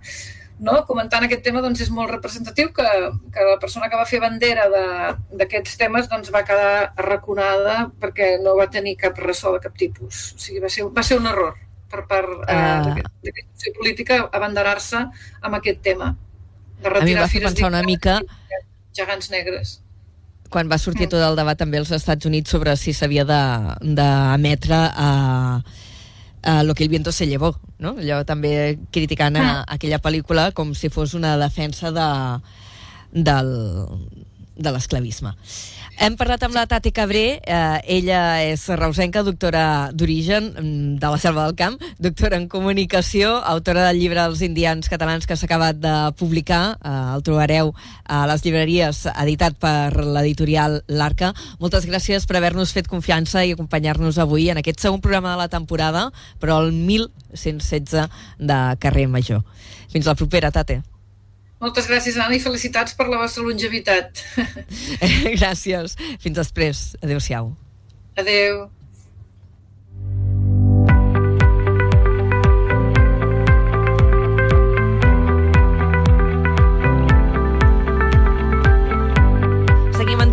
no? 0.59 0.83
comentant 0.87 1.25
aquest 1.25 1.43
tema 1.45 1.61
doncs 1.63 1.81
és 1.85 1.91
molt 1.93 2.11
representatiu 2.11 2.71
que, 2.75 2.85
que 3.33 3.45
la 3.47 3.59
persona 3.61 3.89
que 3.89 3.99
va 3.99 4.07
fer 4.09 4.21
bandera 4.23 4.67
d'aquests 4.69 5.77
temes 5.81 6.09
doncs, 6.11 6.31
va 6.33 6.43
quedar 6.47 6.93
arraconada 6.93 7.77
perquè 8.01 8.35
no 8.43 8.55
va 8.59 8.69
tenir 8.71 8.95
cap 9.01 9.17
ressò 9.19 9.55
de 9.55 9.63
cap 9.63 9.77
tipus. 9.77 10.33
O 10.35 10.43
sigui, 10.45 10.63
va 10.63 10.71
ser, 10.73 10.87
va 10.89 11.05
ser 11.05 11.19
un 11.21 11.29
error 11.31 11.55
per 11.93 12.05
part 12.09 12.31
uh... 12.41 12.49
eh, 12.49 13.05
d'aquesta 13.25 13.73
política 13.77 14.19
abanderar-se 14.31 15.05
amb 15.41 15.59
aquest 15.59 15.83
tema. 15.85 16.13
De 16.83 16.91
a 16.91 17.05
mi 17.05 17.15
va 17.15 17.29
fer 17.31 17.45
pensar 17.45 17.69
una 17.71 17.85
mica... 17.85 18.19
Gegants 18.93 19.31
negres 19.33 19.79
quan 20.53 20.69
va 20.69 20.77
sortir 20.77 21.07
mm. 21.07 21.13
tot 21.15 21.23
el 21.25 21.39
debat 21.39 21.57
també 21.57 21.79
als 21.81 21.89
Estats 21.95 22.27
Units 22.29 22.53
sobre 22.53 22.75
si 22.77 22.93
s'havia 22.93 23.23
d'emetre 23.25 24.77
a, 24.77 25.07
uh, 26.45 26.63
Lo 26.63 26.75
que 26.75 26.83
el 26.83 26.89
viento 26.89 27.11
se 27.11 27.27
llevó, 27.27 27.55
no? 27.79 27.95
Allò 27.99 28.23
també 28.25 28.79
criticant 28.91 29.37
a, 29.37 29.43
ah. 29.43 29.63
aquella 29.75 29.99
pel·lícula 30.03 30.51
com 30.53 30.73
si 30.75 30.89
fos 30.89 31.13
una 31.13 31.35
defensa 31.37 31.91
de, 31.91 32.09
del, 33.13 33.51
de 34.55 34.71
l'esclavisme. 34.71 35.33
Hem 36.01 36.15
parlat 36.17 36.41
amb 36.41 36.55
la 36.57 36.63
Tati 36.65 36.89
Cabré, 36.91 37.37
eh, 37.37 37.79
ella 37.99 38.41
és 38.41 38.63
reusenca, 38.79 39.21
doctora 39.23 39.91
d'origen 39.93 40.47
mm, 40.49 40.95
de 40.99 41.09
la 41.13 41.19
Selva 41.21 41.43
del 41.45 41.55
Camp, 41.55 41.75
doctora 42.01 42.39
en 42.39 42.47
comunicació, 42.49 43.35
autora 43.45 43.85
del 43.87 43.99
llibre 44.01 44.23
Els 44.23 44.41
indians 44.41 44.89
catalans 44.89 45.27
que 45.29 45.37
s'ha 45.37 45.45
acabat 45.45 45.77
de 45.77 45.93
publicar, 46.17 46.79
eh, 46.81 46.93
el 47.13 47.21
trobareu 47.23 47.73
a 48.05 48.23
les 48.31 48.41
llibreries, 48.45 49.03
editat 49.13 49.59
per 49.61 49.93
l'editorial 50.01 50.81
L'Arca. 50.87 51.33
Moltes 51.61 51.85
gràcies 51.85 52.25
per 52.25 52.39
haver-nos 52.39 52.73
fet 52.73 52.89
confiança 52.89 53.45
i 53.45 53.53
acompanyar-nos 53.53 54.17
avui 54.17 54.49
en 54.49 54.57
aquest 54.63 54.81
segon 54.81 55.01
programa 55.01 55.35
de 55.35 55.43
la 55.43 55.51
temporada, 55.51 56.09
però 56.41 56.57
el 56.63 56.73
1116 56.73 58.09
de 58.39 58.63
Carrer 58.79 59.07
Major. 59.07 59.45
Fins 59.93 60.09
la 60.09 60.17
propera, 60.17 60.51
Tate. 60.51 60.81
Moltes 61.63 61.87
gràcies, 61.87 62.17
Anna, 62.19 62.35
i 62.35 62.43
felicitats 62.43 62.95
per 62.99 63.07
la 63.07 63.21
vostra 63.21 63.45
longevitat. 63.45 64.19
gràcies. 65.39 65.95
Fins 66.19 66.35
després. 66.35 66.85
Adéu-siau. 66.99 67.53
Adéu. 68.19 68.65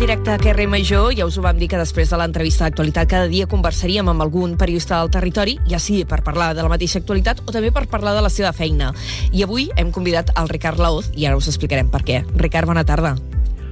Directe 0.01 0.31
a 0.31 0.39
Carrer 0.39 0.67
Major, 0.67 1.13
ja 1.13 1.27
us 1.29 1.35
ho 1.37 1.43
vam 1.45 1.59
dir 1.61 1.67
que 1.69 1.77
després 1.77 2.09
de 2.09 2.17
l'entrevista 2.17 2.65
d'actualitat 2.65 3.09
cada 3.11 3.27
dia 3.29 3.45
conversaríem 3.45 4.07
amb 4.09 4.23
algun 4.23 4.55
periodista 4.57 4.97
del 4.97 5.11
territori, 5.13 5.59
ja 5.69 5.77
sigui 5.77 6.07
per 6.09 6.23
parlar 6.25 6.55
de 6.57 6.63
la 6.65 6.71
mateixa 6.71 6.97
actualitat 6.97 7.43
o 7.45 7.53
també 7.53 7.69
per 7.69 7.83
parlar 7.85 8.15
de 8.17 8.23
la 8.25 8.31
seva 8.33 8.49
feina. 8.49 8.95
I 9.29 9.43
avui 9.45 9.67
hem 9.77 9.91
convidat 9.93 10.31
el 10.41 10.49
Ricard 10.49 10.81
Laoz 10.81 11.11
i 11.13 11.27
ara 11.29 11.37
us 11.37 11.51
explicarem 11.51 11.91
per 11.93 12.01
què. 12.07 12.23
Ricard, 12.33 12.65
bona 12.65 12.81
tarda. 12.81 13.13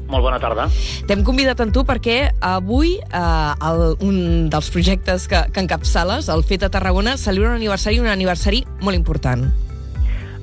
Molt 0.06 0.22
bona 0.22 0.38
tarda. 0.38 0.68
T'hem 1.10 1.24
convidat 1.26 1.64
en 1.66 1.74
tu 1.74 1.82
perquè 1.82 2.20
avui 2.46 3.00
eh, 3.00 3.24
el, 3.72 3.82
un 4.06 4.52
dels 4.54 4.70
projectes 4.70 5.26
que, 5.32 5.42
que 5.50 5.66
encapçales, 5.66 6.30
el 6.30 6.46
FET 6.46 6.68
a 6.68 6.70
Tarragona, 6.78 7.18
celebra 7.18 7.56
un 7.56 7.58
aniversari, 7.58 7.98
un 8.06 8.14
aniversari 8.14 8.62
molt 8.84 8.94
important. 9.02 9.50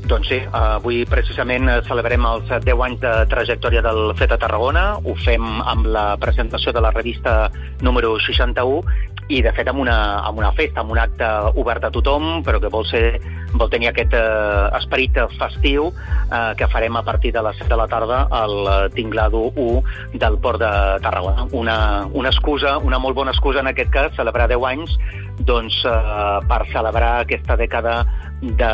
Doncs 0.07 0.29
sí, 0.31 0.37
avui 0.55 1.01
precisament 1.11 1.67
celebrem 1.89 2.23
els 2.29 2.47
10 2.63 2.83
anys 2.87 3.01
de 3.03 3.13
trajectòria 3.27 3.81
del 3.83 4.13
FET 4.15 4.37
a 4.37 4.39
Tarragona. 4.39 4.85
Ho 5.03 5.17
fem 5.25 5.43
amb 5.67 5.89
la 5.91 6.05
presentació 6.23 6.71
de 6.77 6.83
la 6.85 6.93
revista 6.95 7.49
número 7.83 8.13
61 8.23 8.85
i, 9.29 9.41
de 9.43 9.51
fet, 9.53 9.67
amb 9.67 9.83
una, 9.83 9.97
amb 10.27 10.39
una 10.39 10.53
festa, 10.55 10.83
amb 10.83 10.93
un 10.95 11.01
acte 11.03 11.27
obert 11.59 11.85
a 11.85 11.91
tothom, 11.91 12.45
però 12.47 12.61
que 12.63 12.71
vol, 12.71 12.87
ser, 12.87 13.19
vol 13.59 13.71
tenir 13.73 13.91
aquest 13.91 14.15
eh, 14.15 14.69
esperit 14.79 15.19
festiu 15.35 15.89
eh, 15.91 16.53
que 16.59 16.69
farem 16.71 16.95
a 16.95 17.03
partir 17.07 17.33
de 17.35 17.43
les 17.43 17.59
7 17.59 17.73
de 17.73 17.81
la 17.81 17.89
tarda 17.91 18.21
al 18.31 18.55
Tinglado 18.95 19.51
1 19.57 20.19
del 20.23 20.39
Port 20.39 20.63
de 20.63 20.73
Tarragona. 21.03 21.49
Una, 21.51 21.79
una 22.13 22.31
excusa, 22.31 22.77
una 22.79 23.03
molt 23.03 23.19
bona 23.19 23.35
excusa 23.35 23.65
en 23.65 23.73
aquest 23.73 23.91
cas, 23.91 24.15
celebrar 24.15 24.47
10 24.53 24.69
anys 24.71 24.97
doncs, 25.43 25.83
eh, 25.85 26.39
per 26.47 26.63
celebrar 26.71 27.17
aquesta 27.25 27.59
dècada 27.59 27.99
de, 28.41 28.73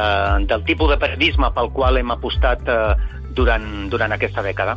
del 0.51 0.65
tipus 0.69 0.93
de 0.93 1.01
periodisme 1.01 1.49
pel 1.57 1.73
qual 1.73 1.97
hem 1.97 2.13
apostat 2.13 2.69
eh, 2.69 2.81
durant, 3.33 3.89
durant 3.89 4.13
aquesta 4.13 4.45
dècada. 4.45 4.77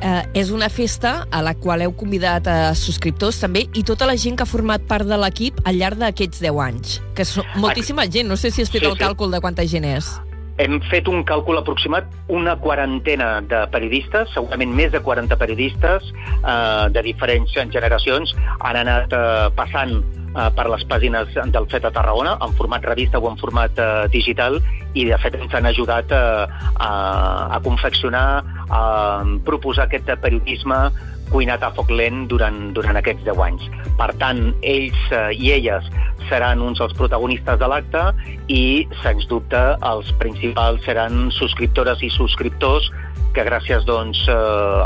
Eh, 0.00 0.22
és 0.40 0.48
una 0.50 0.70
festa 0.72 1.26
a 1.28 1.42
la 1.44 1.52
qual 1.60 1.82
heu 1.84 1.92
convidat 1.92 2.46
a 2.48 2.72
subscriptors 2.78 3.42
també 3.42 3.66
i 3.76 3.84
tota 3.84 4.08
la 4.08 4.16
gent 4.16 4.38
que 4.38 4.46
ha 4.46 4.48
format 4.48 4.86
part 4.88 5.04
de 5.04 5.18
l'equip 5.20 5.60
al 5.68 5.76
llarg 5.76 6.00
d'aquests 6.00 6.40
10 6.40 6.64
anys, 6.64 6.96
que 7.14 7.26
és 7.26 7.36
moltíssima 7.60 8.08
gent. 8.08 8.30
No 8.30 8.40
sé 8.40 8.48
si 8.48 8.64
has 8.64 8.72
fet 8.72 8.80
sí, 8.80 8.88
el 8.88 8.96
sí. 8.96 9.04
càlcul 9.04 9.36
de 9.36 9.44
quanta 9.44 9.66
gent 9.68 9.84
és. 9.92 10.08
Hem 10.60 10.76
fet 10.90 11.06
un 11.08 11.22
càlcul 11.24 11.56
aproximat, 11.56 12.08
una 12.28 12.52
quarantena 12.60 13.38
de 13.48 13.62
periodistes, 13.72 14.28
segurament 14.34 14.74
més 14.76 14.90
de 14.92 15.00
40 15.00 15.38
periodistes 15.40 16.10
eh, 16.12 16.86
de 16.92 17.04
diferents 17.06 17.54
generacions 17.56 18.34
han 18.58 18.76
anat 18.82 19.14
eh, 19.16 19.46
passant 19.56 19.94
eh, 19.96 20.50
per 20.58 20.66
les 20.68 20.84
pàgines 20.90 21.32
del 21.54 21.68
FET 21.70 21.88
a 21.88 21.92
Tarragona, 21.96 22.36
en 22.44 22.52
format 22.58 22.84
revista 22.84 23.22
o 23.22 23.30
en 23.30 23.40
format 23.40 23.80
eh, 23.80 23.88
digital, 24.12 24.60
i 24.92 25.06
de 25.08 25.16
fet 25.22 25.38
ens 25.38 25.56
han 25.56 25.70
ajudat 25.70 26.12
eh, 26.12 26.44
a, 26.76 26.90
a 27.56 27.62
confeccionar, 27.64 28.26
a 28.68 28.82
proposar 29.48 29.88
aquest 29.88 30.12
periodisme 30.20 30.82
cuinat 31.30 31.62
a 31.64 31.70
foc 31.76 31.90
lent 31.94 32.26
durant, 32.30 32.58
durant 32.76 32.98
aquests 33.00 33.24
10 33.26 33.42
anys. 33.46 33.66
Per 33.98 34.10
tant, 34.22 34.42
ells 34.66 35.00
eh, 35.14 35.30
i 35.36 35.52
elles 35.56 35.88
seran 36.28 36.62
uns 36.62 36.78
dels 36.82 36.94
protagonistes 36.98 37.58
de 37.58 37.70
l'acte 37.70 38.04
i, 38.52 38.86
sens 39.02 39.26
dubte, 39.30 39.62
els 39.86 40.12
principals 40.22 40.84
seran 40.86 41.30
subscriptores 41.38 42.04
i 42.06 42.12
subscriptors 42.14 42.90
que 43.34 43.46
gràcies 43.46 43.86
doncs, 43.86 44.22
eh, 44.28 44.36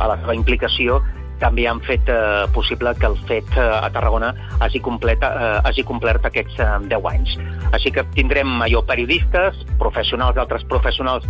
a 0.01 0.09
la 0.13 0.19
seva 0.23 0.37
implicació 0.37 1.03
també 1.43 1.67
han 1.69 1.81
fet 1.85 2.09
eh, 2.09 2.45
possible 2.55 2.93
que 3.01 3.09
el 3.11 3.17
fet 3.29 3.49
eh, 3.59 3.65
a 3.65 3.91
Tarragona 3.93 4.33
hagi, 4.65 4.81
completa, 4.85 5.31
eh, 5.35 5.57
hagi 5.69 5.85
complert 5.87 6.27
aquests 6.29 6.61
eh, 6.63 6.71
10 6.93 7.09
anys. 7.11 7.35
Així 7.75 7.93
que 7.95 8.07
tindrem 8.15 8.63
allò 8.65 8.85
periodistes, 8.87 9.59
professionals, 9.81 10.39
altres 10.41 10.65
professionals 10.71 11.27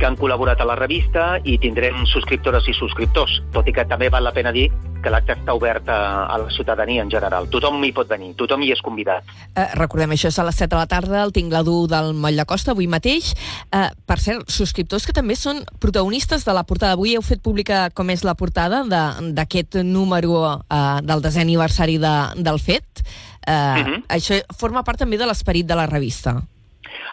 que 0.00 0.08
han 0.08 0.16
col·laborat 0.16 0.60
a 0.62 0.66
la 0.66 0.78
revista 0.78 1.34
i 1.44 1.58
tindrem 1.60 2.06
subscriptores 2.08 2.66
i 2.70 2.74
subscriptors, 2.76 3.42
tot 3.52 3.68
i 3.68 3.74
que 3.76 3.84
també 3.88 4.08
val 4.12 4.24
la 4.24 4.32
pena 4.32 4.52
dir 4.56 4.70
que 5.00 5.10
l'acte 5.12 5.34
està 5.36 5.54
obert 5.56 5.88
a, 5.88 6.26
a 6.28 6.36
la 6.40 6.50
ciutadania 6.52 7.04
en 7.04 7.10
general. 7.12 7.48
Tothom 7.52 7.80
hi 7.84 7.92
pot 7.96 8.08
venir, 8.08 8.32
tothom 8.36 8.64
hi 8.64 8.70
és 8.74 8.82
convidat. 8.84 9.28
Eh, 9.54 9.66
recordem, 9.78 10.12
això 10.16 10.28
és 10.32 10.38
a 10.40 10.44
les 10.44 10.58
7 10.60 10.70
de 10.74 10.80
la 10.80 10.88
tarda, 10.90 11.22
al 11.22 11.32
Tingladú 11.36 11.86
del 11.90 12.12
Moll 12.16 12.40
de 12.40 12.46
Costa, 12.48 12.74
avui 12.74 12.88
mateix. 12.90 13.32
Eh, 13.72 13.86
per 14.08 14.18
cert, 14.20 14.48
subscriptors 14.52 15.08
que 15.08 15.16
també 15.16 15.36
són 15.40 15.62
protagonistes 15.80 16.44
de 16.44 16.56
la 16.56 16.64
portada. 16.68 16.96
Avui 16.98 17.16
heu 17.16 17.24
fet 17.24 17.42
pública 17.44 17.88
com 17.96 18.12
és 18.12 18.24
la 18.24 18.36
portada 18.36 18.84
d'aquest 18.84 19.80
número 19.84 20.44
eh, 20.60 20.84
del 21.04 21.24
desè 21.24 21.44
aniversari 21.44 21.98
de, 22.00 22.14
del 22.36 22.60
FET. 22.60 23.04
Eh, 23.46 23.52
uh 23.52 23.84
mhm. 23.84 23.92
-huh. 23.94 24.02
Això 24.08 24.40
forma 24.56 24.84
part 24.84 24.98
també 24.98 25.16
de 25.16 25.26
l'esperit 25.26 25.66
de 25.66 25.74
la 25.74 25.86
revista. 25.86 26.40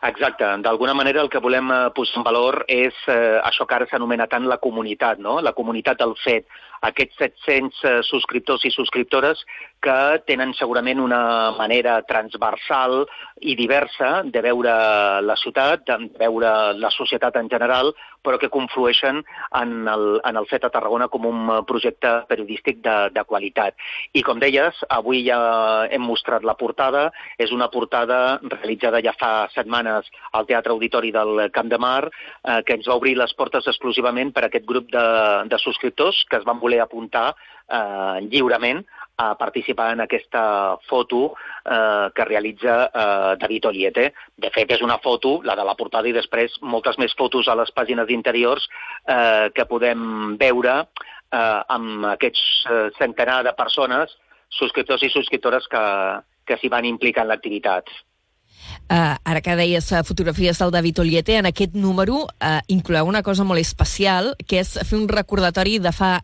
Exacte. 0.07 0.45
D'alguna 0.63 0.93
manera 0.93 1.21
el 1.21 1.29
que 1.29 1.41
volem 1.43 1.71
eh, 1.73 1.81
posar 1.95 2.21
en 2.21 2.25
valor 2.27 2.63
és 2.71 2.95
eh, 3.11 3.37
això 3.43 3.67
que 3.67 3.77
ara 3.77 3.87
s'anomena 3.89 4.27
tant 4.31 4.47
la 4.47 4.59
comunitat, 4.63 5.19
no? 5.23 5.39
la 5.41 5.53
comunitat 5.57 5.99
del 6.01 6.15
fet, 6.23 6.47
aquests 6.87 7.17
700 7.23 7.83
eh, 7.83 7.95
subscriptors 8.09 8.65
i 8.65 8.73
subscriptores 8.73 9.43
que 9.83 10.21
tenen 10.27 10.53
segurament 10.57 10.99
una 10.99 11.51
manera 11.57 11.99
transversal 12.07 13.03
i 13.39 13.55
diversa 13.55 14.23
de 14.25 14.41
veure 14.41 14.73
la 15.21 15.35
ciutat, 15.37 15.85
de 15.85 15.97
veure 16.17 16.53
la 16.77 16.91
societat 16.93 17.37
en 17.37 17.49
general, 17.49 17.93
però 18.25 18.39
que 18.41 18.49
conflueixen 18.51 19.21
en 19.55 19.73
el, 19.87 20.05
en 20.25 20.39
el 20.39 20.47
fet 20.49 20.65
a 20.65 20.71
Tarragona 20.73 21.07
com 21.13 21.27
un 21.29 21.51
projecte 21.69 22.11
periodístic 22.27 22.81
de, 22.83 22.95
de 23.15 23.23
qualitat. 23.29 23.77
I 24.17 24.23
com 24.25 24.41
deies, 24.41 24.81
avui 24.89 25.23
ja 25.27 25.39
hem 25.93 26.03
mostrat 26.03 26.43
la 26.43 26.57
portada, 26.59 27.07
és 27.39 27.53
una 27.55 27.69
portada 27.71 28.39
realitzada 28.43 29.01
ja 29.05 29.15
fa 29.17 29.31
setmanes 29.53 30.09
al 30.33 30.49
Teatre 30.49 30.73
Auditori 30.73 31.13
del 31.15 31.47
Camp 31.55 31.71
de 31.71 31.79
Mar, 31.79 32.09
eh, 32.09 32.61
que 32.65 32.75
ens 32.79 32.89
va 32.89 32.97
obrir 32.99 33.15
les 33.19 33.33
portes 33.37 33.69
exclusivament 33.69 34.33
per 34.33 34.43
a 34.45 34.51
aquest 34.51 34.65
grup 34.67 34.91
de, 34.91 35.07
de 35.47 35.61
subscriptors 35.63 36.25
que 36.27 36.41
es 36.41 36.47
van 36.47 36.59
voler 36.59 36.81
apuntar 36.83 37.29
eh, 37.31 38.27
lliurement 38.27 38.83
a 39.17 39.35
participar 39.37 39.93
en 39.93 40.01
aquesta 40.01 40.77
foto 40.87 41.33
eh, 41.65 42.09
que 42.13 42.25
realitza 42.25 42.85
eh, 42.85 43.35
David 43.41 43.65
Oliete. 43.65 44.11
De 44.37 44.51
fet, 44.53 44.71
és 44.77 44.83
una 44.85 44.99
foto, 45.01 45.39
la 45.43 45.55
de 45.57 45.65
la 45.65 45.75
portada, 45.75 46.07
i 46.07 46.15
després 46.15 46.59
moltes 46.61 46.99
més 47.01 47.15
fotos 47.17 47.49
a 47.49 47.57
les 47.57 47.73
pàgines 47.73 48.09
interiors 48.13 48.67
eh, 49.09 49.49
que 49.53 49.65
podem 49.65 50.37
veure 50.37 50.75
eh, 50.83 51.61
amb 51.73 52.05
aquests 52.13 52.43
eh, 52.69 52.83
centenar 52.99 53.41
de 53.47 53.55
persones, 53.57 54.13
subscriptors 54.53 55.03
i 55.03 55.09
subscriptores 55.11 55.65
que, 55.71 55.85
que 56.45 56.59
s'hi 56.61 56.69
van 56.69 56.85
implicar 56.85 57.25
en 57.25 57.33
l'activitat. 57.33 57.89
Uh, 58.87 59.15
ara 59.27 59.41
que 59.43 59.55
deies 59.59 59.89
uh, 59.91 60.03
fotografies 60.07 60.59
del 60.61 60.71
David 60.71 61.01
Oliete, 61.03 61.35
en 61.39 61.49
aquest 61.49 61.73
número 61.75 62.23
uh, 62.23 62.59
incloeu 62.71 63.07
una 63.07 63.23
cosa 63.23 63.43
molt 63.47 63.59
especial, 63.59 64.33
que 64.47 64.61
és 64.61 64.77
fer 64.87 64.95
un 64.99 65.09
recordatori 65.11 65.77
de 65.83 65.91
fa 65.95 66.21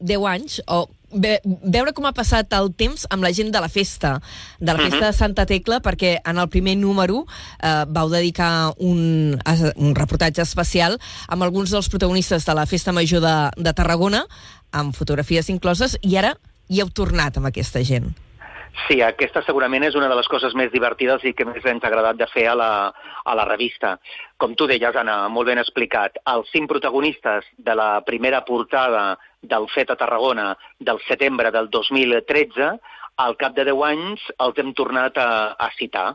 10 0.00 0.26
anys, 0.28 0.58
o 0.68 0.84
ve, 1.12 1.38
veure 1.44 1.92
com 1.92 2.06
ha 2.08 2.14
passat 2.16 2.52
el 2.58 2.72
temps 2.78 3.06
amb 3.10 3.24
la 3.24 3.32
gent 3.32 3.52
de 3.52 3.60
la 3.62 3.68
festa, 3.72 4.18
de 4.58 4.72
la 4.72 4.78
festa 4.78 4.96
uh 4.96 5.02
-huh. 5.02 5.12
de 5.12 5.12
Santa 5.12 5.46
Tecla, 5.46 5.80
perquè 5.80 6.20
en 6.24 6.38
el 6.38 6.48
primer 6.48 6.76
número 6.76 7.26
eh, 7.62 7.84
vau 7.88 8.08
dedicar 8.08 8.72
un, 8.78 9.38
un 9.76 9.94
reportatge 9.94 10.42
especial 10.42 10.98
amb 11.28 11.42
alguns 11.42 11.70
dels 11.70 11.88
protagonistes 11.88 12.44
de 12.44 12.54
la 12.54 12.66
Festa 12.66 12.92
Major 12.92 13.20
de, 13.20 13.50
de 13.56 13.72
Tarragona, 13.72 14.26
amb 14.72 14.94
fotografies 14.94 15.48
incloses, 15.48 15.98
i 16.02 16.16
ara 16.16 16.36
hi 16.68 16.80
heu 16.80 16.90
tornat 16.90 17.36
amb 17.36 17.46
aquesta 17.46 17.82
gent. 17.84 18.14
Sí, 18.86 19.02
aquesta 19.04 19.42
segurament 19.44 19.84
és 19.84 19.96
una 19.98 20.08
de 20.08 20.16
les 20.16 20.28
coses 20.32 20.54
més 20.56 20.72
divertides 20.72 21.24
i 21.28 21.34
que 21.36 21.44
més 21.44 21.64
ens 21.68 21.84
ha 21.84 21.90
agradat 21.90 22.16
de 22.16 22.28
fer 22.32 22.46
a 22.48 22.54
la, 22.56 22.70
a 23.24 23.34
la 23.36 23.44
revista. 23.44 23.98
Com 24.40 24.56
tu 24.56 24.66
deies, 24.66 24.96
Anna, 24.96 25.28
molt 25.28 25.50
ben 25.50 25.60
explicat, 25.60 26.16
els 26.32 26.48
cinc 26.54 26.70
protagonistes 26.70 27.44
de 27.58 27.76
la 27.78 28.00
primera 28.06 28.42
portada 28.48 29.18
del 29.42 29.68
fet 29.74 29.90
a 29.90 29.98
Tarragona 29.98 30.52
del 30.78 31.00
setembre 31.08 31.50
del 31.50 31.68
2013, 31.70 32.72
al 33.22 33.36
cap 33.36 33.54
de 33.56 33.66
10 33.68 33.84
anys 33.90 34.24
els 34.40 34.58
hem 34.58 34.72
tornat 34.78 35.18
a, 35.20 35.30
a 35.58 35.70
citar. 35.76 36.12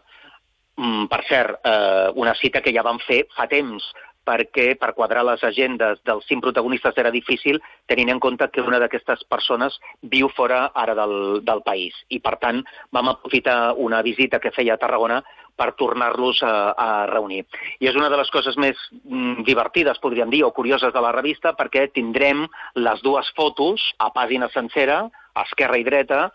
Mm, 0.78 1.08
per 1.12 1.24
cert, 1.30 1.60
eh, 1.66 2.10
una 2.16 2.36
cita 2.38 2.62
que 2.62 2.74
ja 2.74 2.86
vam 2.86 3.00
fer 3.06 3.24
fa 3.36 3.48
temps, 3.52 3.86
perquè 4.28 4.74
per 4.80 4.92
quadrar 4.96 5.24
les 5.24 5.44
agendes 5.48 6.02
dels 6.06 6.26
cinc 6.28 6.44
protagonistes 6.44 6.98
era 7.00 7.14
difícil, 7.14 7.62
tenint 7.88 8.12
en 8.12 8.20
compte 8.20 8.50
que 8.52 8.66
una 8.66 8.82
d'aquestes 8.84 9.24
persones 9.32 9.78
viu 10.02 10.28
fora 10.36 10.66
ara 10.76 10.96
del, 10.98 11.16
del 11.48 11.64
país. 11.64 11.96
I, 12.12 12.20
per 12.20 12.36
tant, 12.42 12.64
vam 12.92 13.14
aprofitar 13.14 13.78
una 13.80 14.04
visita 14.04 14.42
que 14.44 14.52
feia 14.56 14.76
a 14.76 14.82
Tarragona 14.82 15.22
per 15.58 15.72
tornar-los 15.80 16.42
a, 16.46 16.56
a 16.78 16.90
reunir. 17.12 17.44
I 17.82 17.90
és 17.92 17.98
una 17.98 18.12
de 18.14 18.20
les 18.22 18.32
coses 18.34 18.58
més 18.62 18.80
mm, 19.04 19.44
divertides, 19.48 20.02
podríem 20.04 20.32
dir, 20.34 20.44
o 20.46 20.54
curioses 20.56 20.94
de 20.94 21.04
la 21.04 21.14
revista, 21.16 21.56
perquè 21.58 21.88
tindrem 21.94 22.46
les 22.78 23.02
dues 23.06 23.30
fotos 23.38 23.84
a 23.98 24.12
pàgina 24.14 24.52
sencera, 24.54 25.08
esquerra 25.48 25.82
i 25.82 25.86
dreta, 25.88 26.28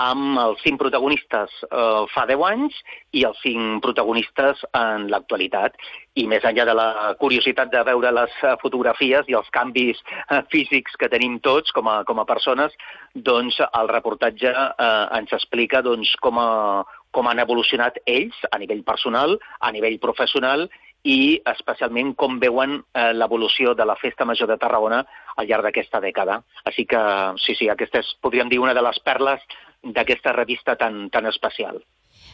amb 0.00 0.38
els 0.40 0.60
cinc 0.64 0.78
protagonistes 0.80 1.52
eh, 1.66 2.04
fa 2.14 2.24
10 2.28 2.44
anys 2.48 2.76
i 3.16 3.24
els 3.28 3.40
cinc 3.44 3.82
protagonistes 3.84 4.62
en 4.76 5.08
l'actualitat. 5.12 5.76
I 6.18 6.26
més 6.30 6.44
enllà 6.46 6.64
de 6.68 6.74
la 6.76 6.88
curiositat 7.20 7.70
de 7.72 7.82
veure 7.86 8.12
les 8.16 8.38
eh, 8.42 8.54
fotografies 8.62 9.28
i 9.28 9.36
els 9.36 9.50
canvis 9.54 10.00
eh, 10.00 10.40
físics 10.52 10.96
que 11.00 11.10
tenim 11.12 11.38
tots 11.44 11.74
com 11.76 11.90
a, 11.90 12.00
com 12.08 12.22
a 12.22 12.26
persones, 12.28 12.74
doncs 13.14 13.60
el 13.66 13.92
reportatge 13.92 14.54
eh, 14.54 15.04
ens 15.20 15.36
explica 15.36 15.84
doncs, 15.84 16.14
com, 16.24 16.40
a, 16.40 16.84
com 17.10 17.28
han 17.28 17.42
evolucionat 17.42 17.98
ells 18.06 18.36
a 18.50 18.58
nivell 18.58 18.82
personal, 18.86 19.36
a 19.60 19.72
nivell 19.72 19.98
professional 20.02 20.68
i 21.02 21.40
especialment 21.48 22.12
com 22.14 22.38
veuen 22.40 22.76
eh, 22.80 23.12
l'evolució 23.16 23.74
de 23.74 23.86
la 23.88 23.96
Festa 23.96 24.26
Major 24.28 24.50
de 24.50 24.58
Tarragona 24.60 25.00
al 25.36 25.48
llarg 25.48 25.64
d'aquesta 25.68 26.00
dècada. 26.04 26.42
Així 26.68 26.84
que, 26.86 27.00
sí, 27.40 27.56
sí, 27.56 27.70
aquesta 27.72 28.02
és, 28.04 28.12
podríem 28.20 28.52
dir, 28.52 28.60
una 28.60 28.76
de 28.76 28.84
les 28.84 29.00
perles 29.00 29.40
d'aquesta 29.82 30.34
revista 30.36 30.76
tan, 30.76 31.08
tan 31.10 31.26
especial. 31.26 31.80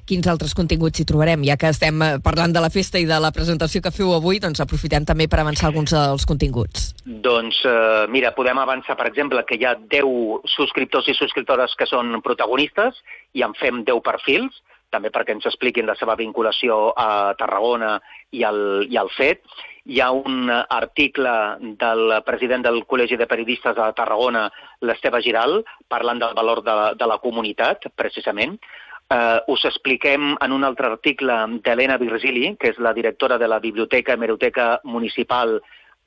Quins 0.06 0.26
altres 0.30 0.54
continguts 0.54 1.00
hi 1.02 1.04
trobarem? 1.08 1.42
Ja 1.48 1.56
que 1.58 1.66
estem 1.72 2.02
eh, 2.04 2.12
parlant 2.22 2.52
de 2.54 2.60
la 2.62 2.70
festa 2.70 3.00
i 3.02 3.08
de 3.08 3.16
la 3.18 3.32
presentació 3.34 3.80
que 3.82 3.90
feu 3.90 4.12
avui, 4.14 4.38
doncs 4.38 4.62
aprofitem 4.62 5.02
també 5.08 5.26
per 5.26 5.40
avançar 5.42 5.66
alguns 5.66 5.90
dels 5.96 6.26
continguts. 6.30 6.92
Doncs, 7.02 7.58
eh, 7.66 8.06
mira, 8.14 8.30
podem 8.36 8.60
avançar, 8.62 8.94
per 8.94 9.08
exemple, 9.10 9.42
que 9.48 9.58
hi 9.58 9.66
ha 9.66 9.74
10 9.74 10.46
subscriptors 10.54 11.10
i 11.10 11.16
subscriptores 11.18 11.74
que 11.74 11.90
són 11.90 12.20
protagonistes 12.22 13.02
i 13.34 13.42
en 13.42 13.58
fem 13.58 13.82
10 13.82 14.04
perfils, 14.06 14.62
també 14.94 15.10
perquè 15.10 15.34
ens 15.34 15.50
expliquin 15.50 15.90
la 15.90 15.98
seva 15.98 16.14
vinculació 16.14 16.92
a 16.94 17.34
Tarragona 17.38 17.96
i 18.30 18.46
al, 18.46 18.86
i 18.86 18.96
al 18.96 19.10
FET. 19.10 19.42
Hi 19.90 20.00
ha 20.02 20.12
un 20.14 20.50
article 20.50 21.34
del 21.82 22.16
president 22.26 22.62
del 22.62 22.84
Col·legi 22.86 23.18
de 23.18 23.26
Periodistes 23.26 23.74
de 23.74 23.92
Tarragona, 23.98 24.46
l'Esteve 24.86 25.20
Giral, 25.22 25.60
parlant 25.90 26.22
del 26.22 26.34
valor 26.38 26.62
de, 26.62 26.76
de 26.98 27.06
la 27.10 27.18
comunitat, 27.22 27.90
precisament. 27.98 28.58
Uh, 29.06 29.38
us 29.46 29.62
expliquem 29.68 30.32
en 30.42 30.52
un 30.52 30.64
altre 30.66 30.88
article 30.90 31.34
d'Helena 31.62 31.94
Virgili, 32.02 32.56
que 32.58 32.72
és 32.72 32.78
la 32.82 32.90
directora 32.92 33.38
de 33.38 33.46
la 33.46 33.60
Biblioteca 33.62 34.16
Hemeroteca 34.16 34.80
Municipal, 34.82 35.60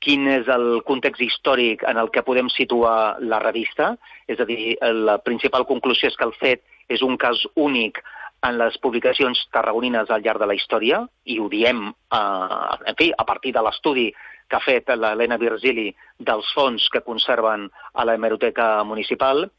quin 0.04 0.28
és 0.32 0.48
el 0.52 0.82
context 0.88 1.24
històric 1.24 1.86
en 1.88 2.00
el 2.00 2.12
que 2.12 2.24
podem 2.28 2.50
situar 2.52 3.20
la 3.24 3.40
revista. 3.44 3.94
És 4.28 4.40
a 4.40 4.48
dir, 4.48 4.76
la 4.82 5.18
principal 5.24 5.68
conclusió 5.68 6.12
és 6.12 6.18
que 6.20 6.28
el 6.28 6.36
fet 6.40 6.64
és 6.92 7.04
un 7.06 7.16
cas 7.20 7.40
únic 7.56 8.02
en 8.48 8.60
les 8.60 8.78
publicacions 8.84 9.40
tarragonines 9.52 10.12
al 10.12 10.24
llarg 10.24 10.40
de 10.40 10.48
la 10.48 10.56
història, 10.56 11.02
i 11.26 11.40
ho 11.40 11.50
diem, 11.52 11.90
eh, 11.90 12.76
en 12.92 13.00
fi, 13.00 13.12
a 13.16 13.26
partir 13.26 13.54
de 13.56 13.64
l'estudi 13.64 14.10
que 14.50 14.58
ha 14.58 14.64
fet 14.64 14.90
l'Helena 14.96 15.38
Virgili 15.38 15.90
dels 16.18 16.48
fons 16.56 16.88
que 16.90 17.04
conserven 17.06 17.70
a 17.94 18.06
la 18.06 18.16
hemeroteca 18.16 18.84
municipal. 18.84 19.50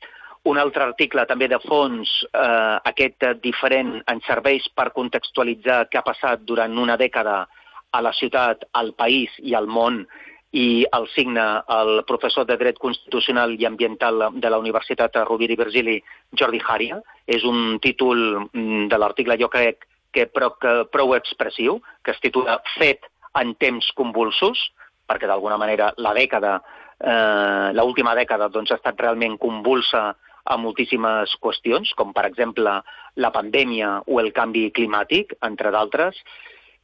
Un 0.49 0.57
altre 0.57 0.87
article 0.87 1.27
també 1.29 1.51
de 1.53 1.59
fons, 1.61 2.09
eh, 2.33 2.77
aquest 2.89 3.27
diferent, 3.43 3.99
ens 4.09 4.25
serveix 4.25 4.69
per 4.75 4.91
contextualitzar 4.97 5.83
què 5.91 6.01
ha 6.01 6.07
passat 6.07 6.47
durant 6.49 6.79
una 6.79 6.97
dècada 6.97 7.47
a 7.93 8.01
la 8.01 8.13
ciutat, 8.13 8.65
al 8.73 8.95
país 8.95 9.31
i 9.43 9.55
al 9.55 9.67
món 9.67 10.07
i 10.53 10.87
el 10.97 11.07
signa 11.15 11.63
el 11.69 12.03
professor 12.07 12.47
de 12.47 12.57
Dret 12.57 12.79
Constitucional 12.79 13.55
i 13.61 13.67
Ambiental 13.67 14.31
de 14.35 14.51
la 14.51 14.59
Universitat 14.59 15.15
Rovira 15.29 15.55
i 15.55 15.61
Virgili, 15.61 16.01
Jordi 16.35 16.61
Haria. 16.67 16.99
És 17.27 17.45
un 17.45 17.79
títol 17.79 18.49
mm, 18.51 18.89
de 18.91 18.99
l'article, 18.99 19.39
jo 19.39 19.51
crec, 19.53 19.87
que 20.13 20.27
prou, 20.27 20.57
que 20.59 20.75
prou 20.91 21.15
expressiu, 21.15 21.79
que 22.03 22.15
es 22.17 22.21
titula 22.25 22.59
Fet 22.79 23.07
en 23.39 23.55
temps 23.55 23.93
convulsos, 23.95 24.59
perquè 25.07 25.29
d'alguna 25.31 25.59
manera 25.59 25.93
la 25.99 26.15
dècada, 26.17 26.57
eh, 26.99 27.71
l'última 27.77 28.17
dècada 28.19 28.49
doncs, 28.51 28.73
ha 28.73 28.81
estat 28.81 28.99
realment 28.99 29.39
convulsa 29.39 30.09
a 30.45 30.57
moltíssimes 30.57 31.35
qüestions, 31.43 31.93
com 31.97 32.15
per 32.17 32.27
exemple 32.29 32.79
la 33.17 33.33
pandèmia 33.35 33.99
o 34.07 34.21
el 34.21 34.33
canvi 34.33 34.71
climàtic, 34.77 35.37
entre 35.47 35.73
d'altres, 35.75 36.19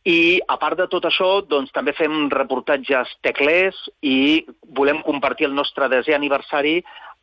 I, 0.06 0.38
a 0.46 0.54
part 0.54 0.78
de 0.78 0.84
tot 0.86 1.02
això, 1.08 1.40
doncs, 1.50 1.72
també 1.74 1.90
fem 1.98 2.28
reportatges 2.30 3.10
teclers 3.26 3.74
i 4.06 4.46
volem 4.78 5.00
compartir 5.02 5.48
el 5.48 5.56
nostre 5.56 5.88
desè 5.90 6.14
aniversari 6.14 6.76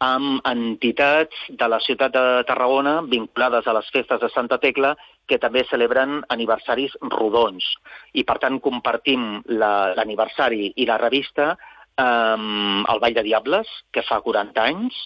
amb 0.04 0.44
entitats 0.50 1.46
de 1.62 1.70
la 1.72 1.80
ciutat 1.80 2.12
de 2.12 2.44
Tarragona 2.50 2.98
vinculades 3.08 3.68
a 3.68 3.76
les 3.78 3.88
festes 3.94 4.20
de 4.20 4.30
Santa 4.34 4.58
Tecla 4.60 4.98
que 5.32 5.40
també 5.40 5.64
celebren 5.70 6.20
aniversaris 6.36 6.98
rodons. 7.14 7.64
I, 8.12 8.26
per 8.28 8.36
tant, 8.44 8.60
compartim 8.60 9.40
l'aniversari 9.48 10.74
i 10.76 10.90
la 10.90 11.00
revista 11.00 11.54
amb 11.98 12.90
el 12.90 13.00
Ball 13.00 13.14
de 13.14 13.24
Diables, 13.24 13.70
que 13.92 14.04
fa 14.08 14.22
40 14.22 14.64
anys, 14.64 14.98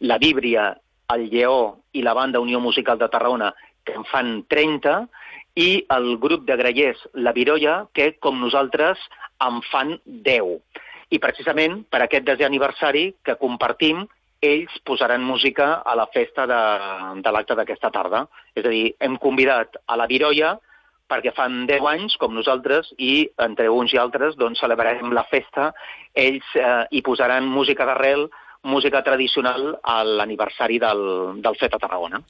la 0.00 0.18
Víbria, 0.18 0.74
el 1.14 1.28
Lleó 1.30 1.78
i 1.92 2.02
la 2.02 2.14
banda 2.14 2.40
Unió 2.40 2.60
Musical 2.60 2.98
de 2.98 3.08
Tarragona, 3.08 3.52
que 3.84 3.94
en 3.94 4.04
fan 4.10 4.44
30, 4.48 5.06
i 5.56 5.86
el 5.94 6.16
grup 6.18 6.44
de 6.46 6.56
grellers 6.56 7.00
La 7.14 7.32
Virolla, 7.32 7.86
que, 7.94 8.12
com 8.20 8.40
nosaltres, 8.40 9.00
en 9.40 9.62
fan 9.70 9.96
10. 10.04 10.58
I 11.14 11.20
precisament 11.22 11.80
per 11.90 12.02
aquest 12.04 12.26
desè 12.26 12.46
aniversari 12.46 13.08
que 13.24 13.38
compartim, 13.40 14.04
ells 14.44 14.74
posaran 14.84 15.24
música 15.24 15.80
a 15.80 15.94
la 15.96 16.06
festa 16.12 16.44
de, 16.50 16.60
de 17.24 17.32
l'acte 17.32 17.56
d'aquesta 17.56 17.90
tarda. 17.94 18.26
És 18.54 18.66
a 18.66 18.72
dir, 18.72 18.90
hem 19.00 19.16
convidat 19.22 19.78
a 19.86 19.96
La 19.96 20.08
Virolla 20.10 20.56
perquè 21.10 21.32
fan 21.36 21.64
10 21.68 21.86
anys, 21.92 22.16
com 22.20 22.34
nosaltres, 22.34 22.90
i 22.98 23.28
entre 23.42 23.68
uns 23.72 23.94
i 23.94 24.00
altres 24.02 24.36
doncs, 24.40 24.60
celebrarem 24.62 25.12
la 25.14 25.26
festa. 25.30 25.70
Ells 26.14 26.56
eh, 26.58 26.82
hi 26.90 27.02
posaran 27.06 27.46
música 27.46 27.86
d'arrel, 27.88 28.26
música 28.66 29.02
tradicional 29.06 29.78
a 29.82 30.02
l'aniversari 30.04 30.80
del, 30.82 31.02
del 31.42 31.56
fet 31.56 31.74
a 31.76 31.80
Tarragona. 31.80 32.20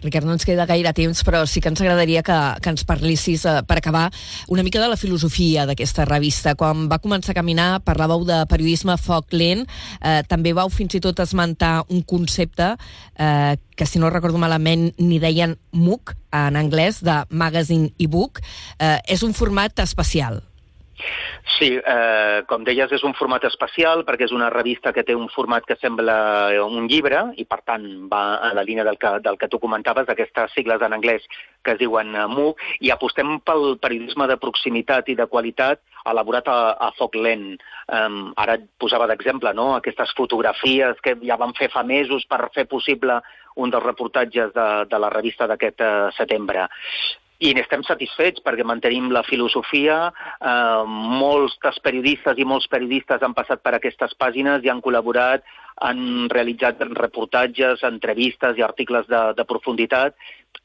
Ricard, 0.00 0.24
no 0.24 0.32
ens 0.32 0.46
queda 0.48 0.64
gaire 0.68 0.94
temps, 0.96 1.20
però 1.26 1.42
sí 1.44 1.60
que 1.60 1.68
ens 1.68 1.82
agradaria 1.82 2.22
que, 2.24 2.38
que 2.62 2.72
ens 2.72 2.86
parlissis, 2.88 3.44
eh, 3.44 3.60
per 3.68 3.80
acabar, 3.80 4.06
una 4.48 4.64
mica 4.64 4.80
de 4.80 4.88
la 4.88 4.96
filosofia 4.96 5.66
d'aquesta 5.68 6.06
revista. 6.08 6.54
Quan 6.56 6.86
va 6.88 7.00
començar 7.02 7.34
a 7.34 7.40
caminar 7.40 7.68
parlàveu 7.84 8.24
de 8.28 8.40
periodisme 8.48 8.96
foc 9.00 9.34
lent, 9.36 9.66
eh, 10.00 10.22
també 10.30 10.54
vau 10.56 10.72
fins 10.72 10.96
i 10.96 11.02
tot 11.04 11.20
esmentar 11.20 11.82
un 11.90 12.04
concepte 12.06 12.72
eh, 13.18 13.56
que, 13.76 13.86
si 13.86 14.00
no 14.00 14.12
recordo 14.14 14.40
malament, 14.40 14.90
ni 14.98 15.20
deien 15.20 15.58
MOOC, 15.76 16.14
en 16.32 16.56
anglès, 16.56 17.02
de 17.04 17.24
Magazine 17.28 17.90
e 17.98 18.06
Book. 18.08 18.40
Eh, 18.78 18.98
és 19.10 19.26
un 19.26 19.34
format 19.34 19.84
especial. 19.84 20.40
Sí, 21.58 21.74
eh, 21.76 22.42
com 22.48 22.64
deies, 22.64 22.92
és 22.92 23.04
un 23.06 23.14
format 23.18 23.44
especial 23.48 24.04
perquè 24.08 24.26
és 24.28 24.34
una 24.36 24.50
revista 24.52 24.92
que 24.96 25.04
té 25.06 25.16
un 25.16 25.28
format 25.32 25.66
que 25.66 25.76
sembla 25.80 26.16
un 26.64 26.88
llibre 26.88 27.22
i, 27.40 27.44
per 27.48 27.60
tant, 27.66 27.86
va 28.12 28.22
a 28.38 28.52
la 28.56 28.64
línia 28.66 28.84
del 28.86 28.98
que, 29.00 29.16
del 29.24 29.38
que 29.40 29.48
tu 29.48 29.60
comentaves, 29.62 30.06
d'aquestes 30.08 30.54
sigles 30.56 30.82
en 30.82 30.96
anglès 30.96 31.26
que 31.64 31.74
es 31.74 31.80
diuen 31.80 32.14
eh, 32.14 32.26
MOOC, 32.30 32.64
i 32.80 32.92
apostem 32.94 33.38
pel 33.44 33.76
periodisme 33.82 34.28
de 34.30 34.38
proximitat 34.40 35.08
i 35.12 35.16
de 35.18 35.28
qualitat 35.30 35.82
elaborat 36.10 36.48
a, 36.48 36.58
a 36.88 36.90
foc 36.96 37.16
lent. 37.16 37.58
Um, 37.90 38.30
ara 38.40 38.56
et 38.58 38.68
posava 38.80 39.08
d'exemple 39.10 39.52
no? 39.56 39.72
aquestes 39.76 40.14
fotografies 40.16 41.00
que 41.04 41.16
ja 41.24 41.36
van 41.40 41.52
fer 41.58 41.68
fa 41.72 41.82
mesos 41.82 42.24
per 42.30 42.46
fer 42.54 42.68
possible 42.70 43.18
un 43.60 43.72
dels 43.72 43.84
reportatges 43.84 44.54
de, 44.54 44.68
de 44.88 45.02
la 45.02 45.10
revista 45.12 45.48
d'aquest 45.50 45.82
uh, 45.82 45.90
setembre 46.16 46.68
i 47.40 47.54
n'estem 47.56 47.82
satisfets 47.88 48.42
perquè 48.44 48.64
mantenim 48.68 49.08
la 49.14 49.24
filosofia. 49.24 50.10
Eh, 50.10 50.82
molts 51.20 51.56
dels 51.64 51.80
periodistes 51.84 52.38
i 52.38 52.44
molts 52.44 52.68
periodistes 52.68 53.24
han 53.24 53.36
passat 53.36 53.64
per 53.64 53.74
aquestes 53.76 54.12
pàgines 54.20 54.64
i 54.64 54.72
han 54.72 54.82
col·laborat, 54.84 55.46
han 55.80 56.28
realitzat 56.28 56.82
reportatges, 56.98 57.80
entrevistes 57.88 58.58
i 58.58 58.66
articles 58.66 59.08
de, 59.08 59.22
de 59.36 59.48
profunditat 59.48 60.18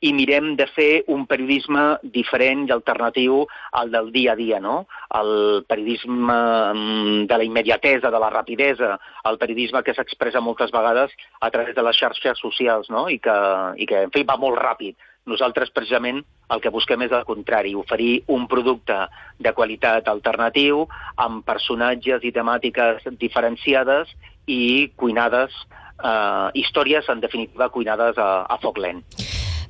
i 0.04 0.12
mirem 0.14 0.52
de 0.60 0.66
fer 0.68 1.06
un 1.14 1.24
periodisme 1.30 1.84
diferent 2.12 2.66
i 2.68 2.74
alternatiu 2.76 3.46
al 3.80 3.94
del 3.94 4.12
dia 4.12 4.34
a 4.34 4.36
dia, 4.36 4.60
no? 4.60 4.82
El 5.16 5.64
periodisme 5.70 6.36
mm, 6.36 7.26
de 7.32 7.40
la 7.40 7.48
immediatesa, 7.48 8.12
de 8.12 8.20
la 8.20 8.30
rapidesa, 8.34 8.96
el 9.30 9.40
periodisme 9.40 9.86
que 9.88 9.96
s'expressa 9.96 10.44
moltes 10.44 10.74
vegades 10.76 11.16
a 11.40 11.50
través 11.50 11.76
de 11.76 11.88
les 11.88 11.98
xarxes 11.98 12.42
socials, 12.44 12.92
no? 12.92 13.08
I 13.08 13.22
que, 13.24 13.38
i 13.80 13.88
que 13.88 14.08
en 14.10 14.12
fi, 14.12 14.28
va 14.28 14.42
molt 14.42 14.60
ràpid 14.60 15.00
nosaltres, 15.26 15.72
precisament, 15.74 16.22
el 16.54 16.62
que 16.62 16.72
busquem 16.74 17.02
és 17.06 17.14
el 17.16 17.26
contrari, 17.28 17.74
oferir 17.76 18.24
un 18.32 18.46
producte 18.48 18.98
de 19.42 19.54
qualitat 19.58 20.08
alternatiu, 20.12 20.86
amb 21.18 21.46
personatges 21.46 22.24
i 22.24 22.34
temàtiques 22.36 23.08
diferenciades 23.20 24.14
i 24.46 24.92
cuinades, 24.96 25.54
eh, 25.98 26.50
històries, 26.62 27.10
en 27.10 27.24
definitiva, 27.24 27.70
cuinades 27.70 28.18
a, 28.18 28.46
a 28.46 28.60
foc 28.62 28.78
lent. 28.78 29.02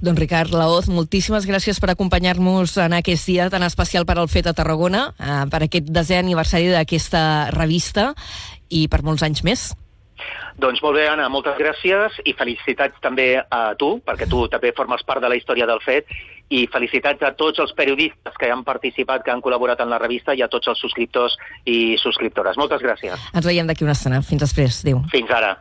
Doncs 0.06 0.20
Ricard 0.20 0.52
Laoz, 0.52 0.90
moltíssimes 0.92 1.48
gràcies 1.48 1.80
per 1.80 1.94
acompanyar-nos 1.94 2.76
en 2.84 2.98
aquest 2.98 3.32
dia 3.32 3.48
tan 3.50 3.64
especial 3.64 4.06
per 4.06 4.20
al 4.20 4.30
Fet 4.30 4.52
a 4.52 4.54
Tarragona, 4.54 5.08
eh, 5.16 5.46
per 5.50 5.64
aquest 5.66 5.88
desè 5.90 6.20
aniversari 6.20 6.68
d'aquesta 6.74 7.50
revista 7.56 8.12
i 8.70 8.88
per 8.92 9.02
molts 9.08 9.24
anys 9.24 9.46
més. 9.48 9.72
Doncs 10.62 10.82
molt 10.84 10.96
bé, 10.96 11.08
Anna, 11.12 11.28
moltes 11.30 11.58
gràcies 11.60 12.20
i 12.24 12.34
felicitats 12.38 13.02
també 13.04 13.28
a 13.44 13.76
tu, 13.80 13.98
perquè 14.06 14.30
tu 14.32 14.46
també 14.52 14.72
formes 14.78 15.04
part 15.04 15.22
de 15.24 15.30
la 15.32 15.36
història 15.36 15.68
del 15.68 15.82
fet, 15.84 16.08
i 16.50 16.66
felicitats 16.72 17.26
a 17.26 17.34
tots 17.36 17.60
els 17.60 17.74
periodistes 17.76 18.38
que 18.40 18.52
han 18.52 18.64
participat, 18.64 19.24
que 19.26 19.34
han 19.34 19.42
col·laborat 19.42 19.82
en 19.82 19.90
la 19.90 20.00
revista 20.02 20.36
i 20.38 20.44
a 20.46 20.50
tots 20.52 20.70
els 20.72 20.80
subscriptors 20.80 21.38
i 21.66 21.98
subscriptores. 22.02 22.58
Moltes 22.62 22.86
gràcies. 22.86 23.30
Ens 23.34 23.46
veiem 23.46 23.68
d'aquí 23.68 23.88
una 23.88 23.98
estona. 23.98 24.22
Fins 24.22 24.46
després. 24.46 24.84
Adéu. 24.86 25.02
Fins 25.12 25.32
ara. 25.34 25.56